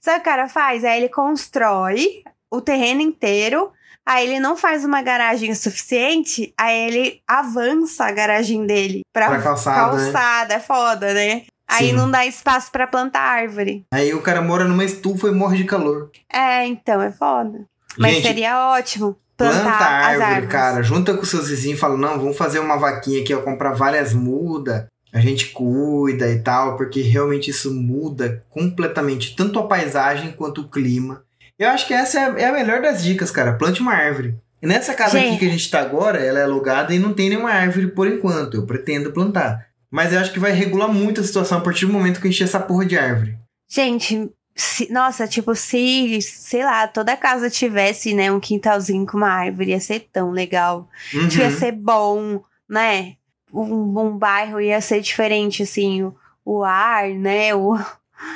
[0.00, 0.84] Sabe o que o cara faz?
[0.84, 2.22] Aí ele constrói
[2.52, 3.70] o terreno inteiro,
[4.06, 9.42] aí ele não faz uma garagem suficiente, aí ele avança a garagem dele pra, Pra
[9.42, 10.02] calçada, né?
[10.12, 10.54] calçada.
[10.54, 11.42] É foda, né?
[11.68, 11.92] Aí Sim.
[11.94, 13.84] não dá espaço pra plantar árvore.
[13.94, 16.10] Aí o cara mora numa estufa e morre de calor.
[16.30, 17.64] É, então, é foda.
[17.98, 20.50] Mas Gente, seria ótimo plantar Planta árvore, árvores.
[20.50, 20.82] cara.
[20.82, 24.12] Junta com seus vizinhos e fala: não, vamos fazer uma vaquinha aqui, ó, comprar várias
[24.12, 24.84] mudas.
[25.14, 30.68] A gente cuida e tal, porque realmente isso muda completamente tanto a paisagem quanto o
[30.68, 31.22] clima.
[31.58, 33.52] Eu acho que essa é a, é a melhor das dicas, cara.
[33.54, 34.34] Plante uma árvore.
[34.60, 37.28] E nessa casa aqui que a gente tá agora, ela é alugada e não tem
[37.28, 38.56] nenhuma árvore por enquanto.
[38.56, 39.66] Eu pretendo plantar.
[39.90, 42.30] Mas eu acho que vai regular muito a situação a partir do momento que eu
[42.30, 43.36] encher essa porra de árvore.
[43.68, 49.28] Gente, se- nossa, tipo, se, sei lá, toda casa tivesse, né, um quintalzinho com uma
[49.30, 50.88] árvore, ia ser tão legal.
[51.12, 51.28] Uhum.
[51.28, 53.14] Tipo, ia ser bom, né?
[53.52, 57.54] Um, um bairro ia ser diferente, assim, o, o ar, né?
[57.54, 57.78] O,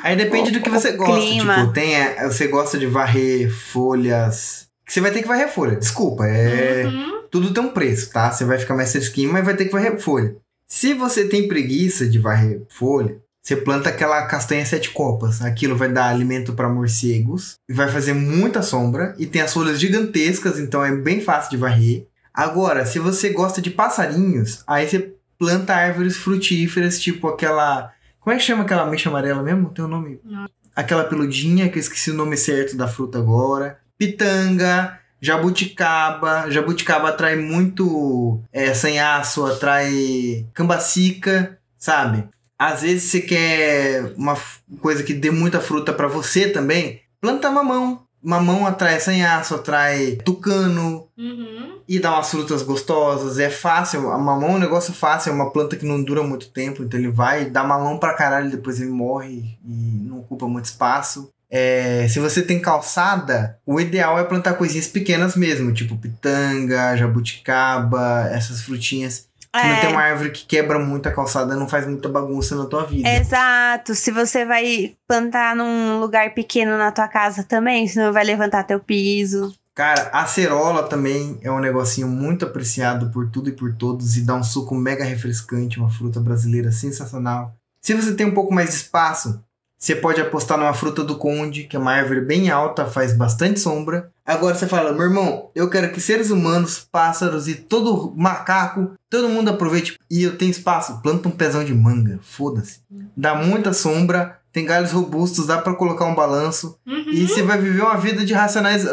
[0.02, 1.20] Aí depende O- do que você gosta.
[1.20, 1.54] clima.
[1.60, 4.66] Tipo, tem, você gosta de varrer folhas.
[4.88, 5.76] Você vai ter que varrer folha.
[5.76, 6.84] Desculpa, é.
[6.86, 7.22] Uhum.
[7.30, 8.30] Tudo tem um preço, tá?
[8.30, 10.36] Você vai ficar mais fresquinho, mas vai ter que varrer folha.
[10.68, 15.42] Se você tem preguiça de varrer folha, você planta aquela castanha sete copas.
[15.42, 19.78] Aquilo vai dar alimento para morcegos e vai fazer muita sombra e tem as folhas
[19.80, 22.06] gigantescas, então é bem fácil de varrer.
[22.34, 27.92] Agora, se você gosta de passarinhos, aí você planta árvores frutíferas, tipo aquela.
[28.26, 29.70] Como é que chama aquela mexa amarela mesmo?
[29.70, 30.18] Tem um nome.
[30.24, 30.48] Não.
[30.74, 33.78] Aquela peludinha, que eu esqueci o nome certo da fruta agora.
[33.96, 36.50] Pitanga, jabuticaba.
[36.50, 42.28] Jabuticaba atrai muito é, sanhaço, atrai cambacica, sabe?
[42.58, 44.36] Às vezes você quer uma
[44.80, 47.02] coisa que dê muita fruta pra você também.
[47.20, 48.05] Planta mamão.
[48.26, 51.78] Mamão atrai sanhaço, atrai tucano, Uhum.
[51.88, 53.38] e dá umas frutas gostosas.
[53.38, 54.10] É fácil.
[54.10, 56.82] A mamão é um negócio fácil, é uma planta que não dura muito tempo.
[56.82, 61.30] Então ele vai, dá mamão pra caralho, depois ele morre e não ocupa muito espaço.
[61.48, 68.28] É, se você tem calçada, o ideal é plantar coisinhas pequenas mesmo, tipo pitanga, jabuticaba,
[68.32, 69.28] essas frutinhas.
[69.64, 72.84] Não tem uma árvore que quebra muito a calçada, não faz muita bagunça na tua
[72.84, 73.08] vida.
[73.08, 73.94] Exato.
[73.94, 78.80] Se você vai plantar num lugar pequeno na tua casa também, senão vai levantar teu
[78.80, 79.54] piso.
[79.74, 84.34] Cara, acerola também é um negocinho muito apreciado por tudo e por todos e dá
[84.34, 87.54] um suco mega refrescante, uma fruta brasileira sensacional.
[87.82, 89.38] Se você tem um pouco mais de espaço,
[89.86, 93.60] você pode apostar numa fruta do conde, que é uma árvore bem alta, faz bastante
[93.60, 94.10] sombra.
[94.24, 99.28] Agora você fala, meu irmão, eu quero que seres humanos, pássaros e todo macaco, todo
[99.28, 102.80] mundo aproveite e eu tenho espaço, planta um pezão de manga, foda-se.
[103.16, 106.76] Dá muita sombra, tem galhos robustos, dá pra colocar um balanço.
[106.84, 107.04] Uhum.
[107.12, 108.84] E você vai viver uma vida de racionais.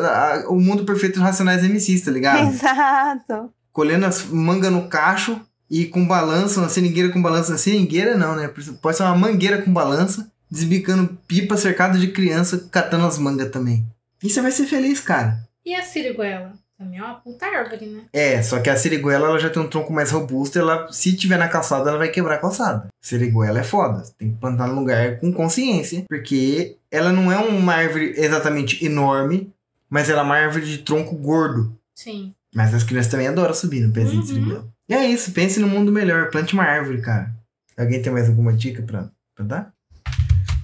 [0.48, 2.46] O mundo perfeito de racionais MCs, tá ligado?
[2.54, 3.52] Exato.
[3.72, 5.42] Colhendo as manga no cacho
[5.72, 7.58] e com balança, uma seringueira com balança.
[7.58, 8.48] Seringueira não, né?
[8.80, 13.86] Pode ser uma mangueira com balança, desbicando pipa cercado de criança, catando as mangas também.
[14.22, 15.40] E você vai ser feliz, cara.
[15.66, 16.54] E a siriguela?
[16.78, 18.02] Também é uma puta árvore, né?
[18.14, 21.38] É, só que a siriguela ela já tem um tronco mais robusto, ela, se tiver
[21.38, 22.88] na calçada, ela vai quebrar a calçada.
[23.02, 27.74] Siriguela é foda, tem que plantar no lugar com consciência, porque ela não é uma
[27.74, 29.52] árvore exatamente enorme,
[29.90, 31.76] mas ela é uma árvore de tronco gordo.
[31.96, 32.34] Sim.
[32.54, 34.36] Mas as crianças também adoram subir no pezinho de Uhum.
[34.40, 34.68] siriguela.
[34.90, 37.34] E é isso, pense no mundo melhor, plante uma árvore, cara.
[37.78, 39.74] Alguém tem mais alguma dica pra, pra dar?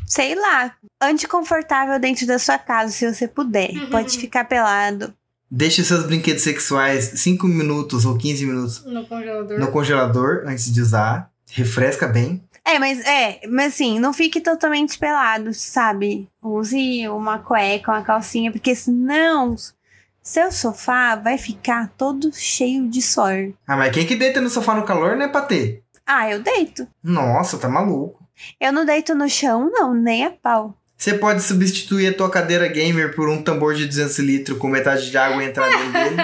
[0.10, 0.74] Sei lá.
[1.01, 3.70] Ande confortável dentro da sua casa, se você puder.
[3.72, 3.89] Uhum.
[3.89, 5.14] Pode ficar pelado.
[5.49, 9.60] Deixe seus brinquedos sexuais 5 minutos ou 15 minutos No congelador.
[9.60, 11.32] no congelador antes de usar.
[11.51, 12.43] Refresca bem.
[12.66, 16.30] É, mas é, mas assim, não fique totalmente pelado, sabe?
[16.43, 19.55] Use uma cueca, uma calcinha, porque senão
[20.22, 23.51] seu sofá vai ficar todo cheio de suor.
[23.66, 25.82] Ah, mas quem que deita no sofá no calor não é pra ter.
[26.05, 26.88] Ah, eu deito.
[27.03, 28.18] Nossa, tá maluco.
[28.60, 30.76] Eu não deito no chão, não, nem a pau.
[31.00, 35.10] Você pode substituir a tua cadeira gamer por um tambor de 200 litros com metade
[35.10, 36.18] de água e entrar dentro dele.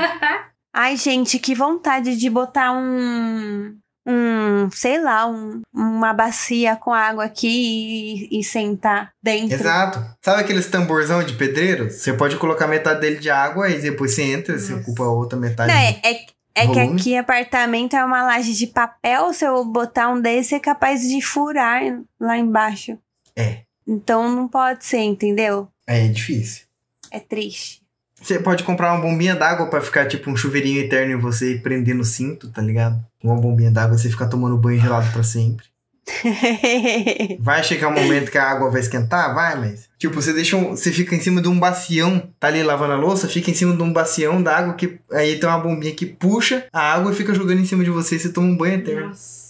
[0.76, 3.78] Ai, gente, que vontade de botar um.
[4.08, 9.56] Um, sei lá, um, uma bacia com água aqui e, e sentar dentro.
[9.56, 10.00] Exato.
[10.24, 11.90] Sabe aqueles tamborzão de pedreiro?
[11.90, 14.84] Você pode colocar metade dele de água e depois você entra, você Nossa.
[14.84, 15.74] ocupa a outra metade.
[15.74, 16.26] Não, é, é,
[16.56, 17.00] é que Volume.
[17.00, 19.34] aqui apartamento é uma laje de papel.
[19.34, 21.82] Se eu botar um desse, é capaz de furar
[22.20, 22.98] lá embaixo.
[23.36, 23.64] É.
[23.86, 25.68] Então não pode ser, entendeu?
[25.86, 26.64] É difícil.
[27.12, 27.84] É triste.
[28.22, 31.94] Você pode comprar uma bombinha d'água pra ficar tipo um chuveirinho eterno em você prender
[31.94, 33.06] no cinto, tá ligado?
[33.22, 35.66] Uma bombinha d'água você fica tomando banho gelado pra sempre.
[37.40, 39.34] Vai chegar um momento que a água vai esquentar?
[39.34, 39.90] Vai, mas.
[39.98, 42.98] Tipo, você deixa um, Você fica em cima de um bacião, tá ali lavando a
[42.98, 45.00] louça, fica em cima de um bacião da água que.
[45.12, 48.16] Aí tem uma bombinha que puxa a água e fica jogando em cima de você
[48.16, 49.08] e você toma um banho eterno.
[49.08, 49.46] Nossa.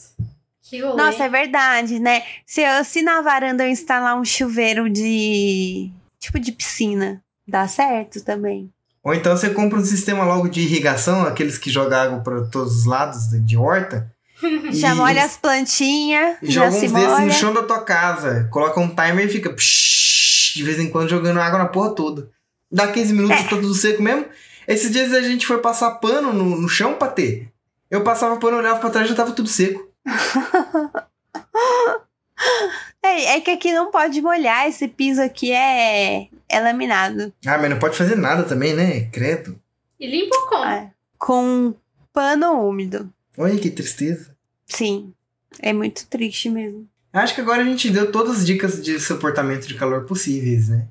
[0.98, 2.24] Nossa, é verdade, né?
[2.46, 5.92] Se, eu, se na varanda eu instalar um chuveiro de.
[6.20, 8.72] tipo de piscina, dá certo também.
[9.04, 12.76] Ou então você compra um sistema logo de irrigação, aqueles que jogam água pra todos
[12.76, 14.12] os lados de horta.
[14.72, 17.26] Já e- molha as plantinhas, E já joga se uns desses molha.
[17.26, 18.48] no chão da tua casa.
[18.52, 22.30] Coloca um timer e fica psh, de vez em quando jogando água na porra toda.
[22.72, 23.44] Dá 15 minutos, É.
[23.44, 24.26] tá tudo seco mesmo.
[24.68, 27.50] Esses dias a gente foi passar pano no, no chão pra ter.
[27.90, 29.88] Eu passava pano, olhava pra trás e já tava tudo seco.
[33.04, 37.32] É, é que aqui não pode molhar, esse piso aqui é, é laminado.
[37.46, 39.02] Ah, mas não pode fazer nada também, né?
[39.12, 39.60] Credo.
[40.00, 40.66] E limpa como?
[40.66, 41.74] É, com
[42.12, 43.10] pano úmido.
[43.38, 44.35] Olha que tristeza.
[44.66, 45.14] Sim,
[45.60, 46.88] é muito triste mesmo.
[47.14, 50.88] Acho que agora a gente deu todas as dicas de suportamento de calor possíveis, né?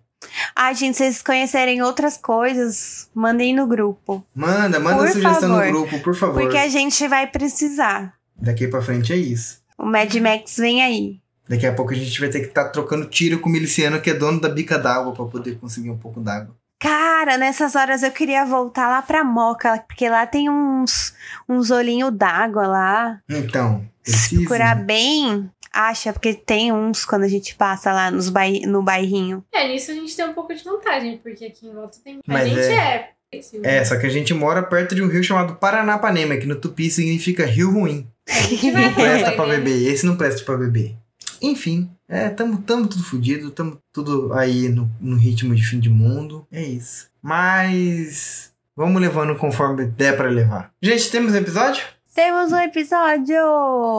[0.57, 4.25] Ah, gente, se vocês conhecerem outras coisas, mandem no grupo.
[4.35, 5.67] Manda, manda Por sugestão favor.
[5.67, 6.41] no grupo, por favor.
[6.41, 8.15] Porque a gente vai precisar.
[8.35, 9.61] Daqui pra frente é isso.
[9.77, 11.21] O Mad Max vem aí.
[11.47, 14.09] Daqui a pouco a gente vai ter que estar trocando tiro com o miliciano que
[14.09, 16.57] é dono da bica d'água pra poder conseguir um pouco d'água.
[16.85, 21.15] Cara, nessas horas eu queria voltar lá pra Moca, porque lá tem uns,
[21.49, 23.21] uns olhinhos d'água lá.
[23.27, 24.41] Então, Se precisa.
[24.43, 29.43] procurar bem, acha, porque tem uns quando a gente passa lá nos bai no bairrinho.
[29.51, 32.19] É, nisso a gente tem um pouco de vantagem, porque aqui em volta tem.
[32.27, 33.79] Mas a gente é- é.
[33.79, 36.91] É, só que a gente mora perto de um rio chamado Paranapanema, que no tupi
[36.91, 38.07] significa rio ruim.
[38.29, 39.89] Vai Não presta pra beber.
[39.91, 40.95] Esse não presta pra beber.
[41.41, 45.89] Enfim, é, tamo, tamo tudo fudido, tamo tudo aí no, no ritmo de fim de
[45.91, 46.47] mundo.
[46.51, 47.09] É isso.
[47.23, 50.71] Mas vamos levando conforme der pra levar.
[50.83, 51.83] Gente, temos episódio?
[52.15, 53.37] Temos um episódio!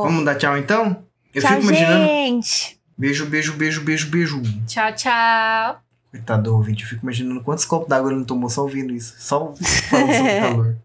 [0.03, 1.03] Vamos dar tchau então?
[1.33, 2.05] Eu Tchau, fico imaginando.
[2.05, 2.79] gente!
[2.97, 4.41] Beijo, beijo, beijo, beijo, beijo.
[4.65, 5.81] Tchau, tchau.
[6.11, 9.15] Coitado do ouvinte, eu fico imaginando quantos copos d'água ele não tomou só ouvindo isso.
[9.19, 9.53] Só
[9.89, 10.75] falando sobre calor.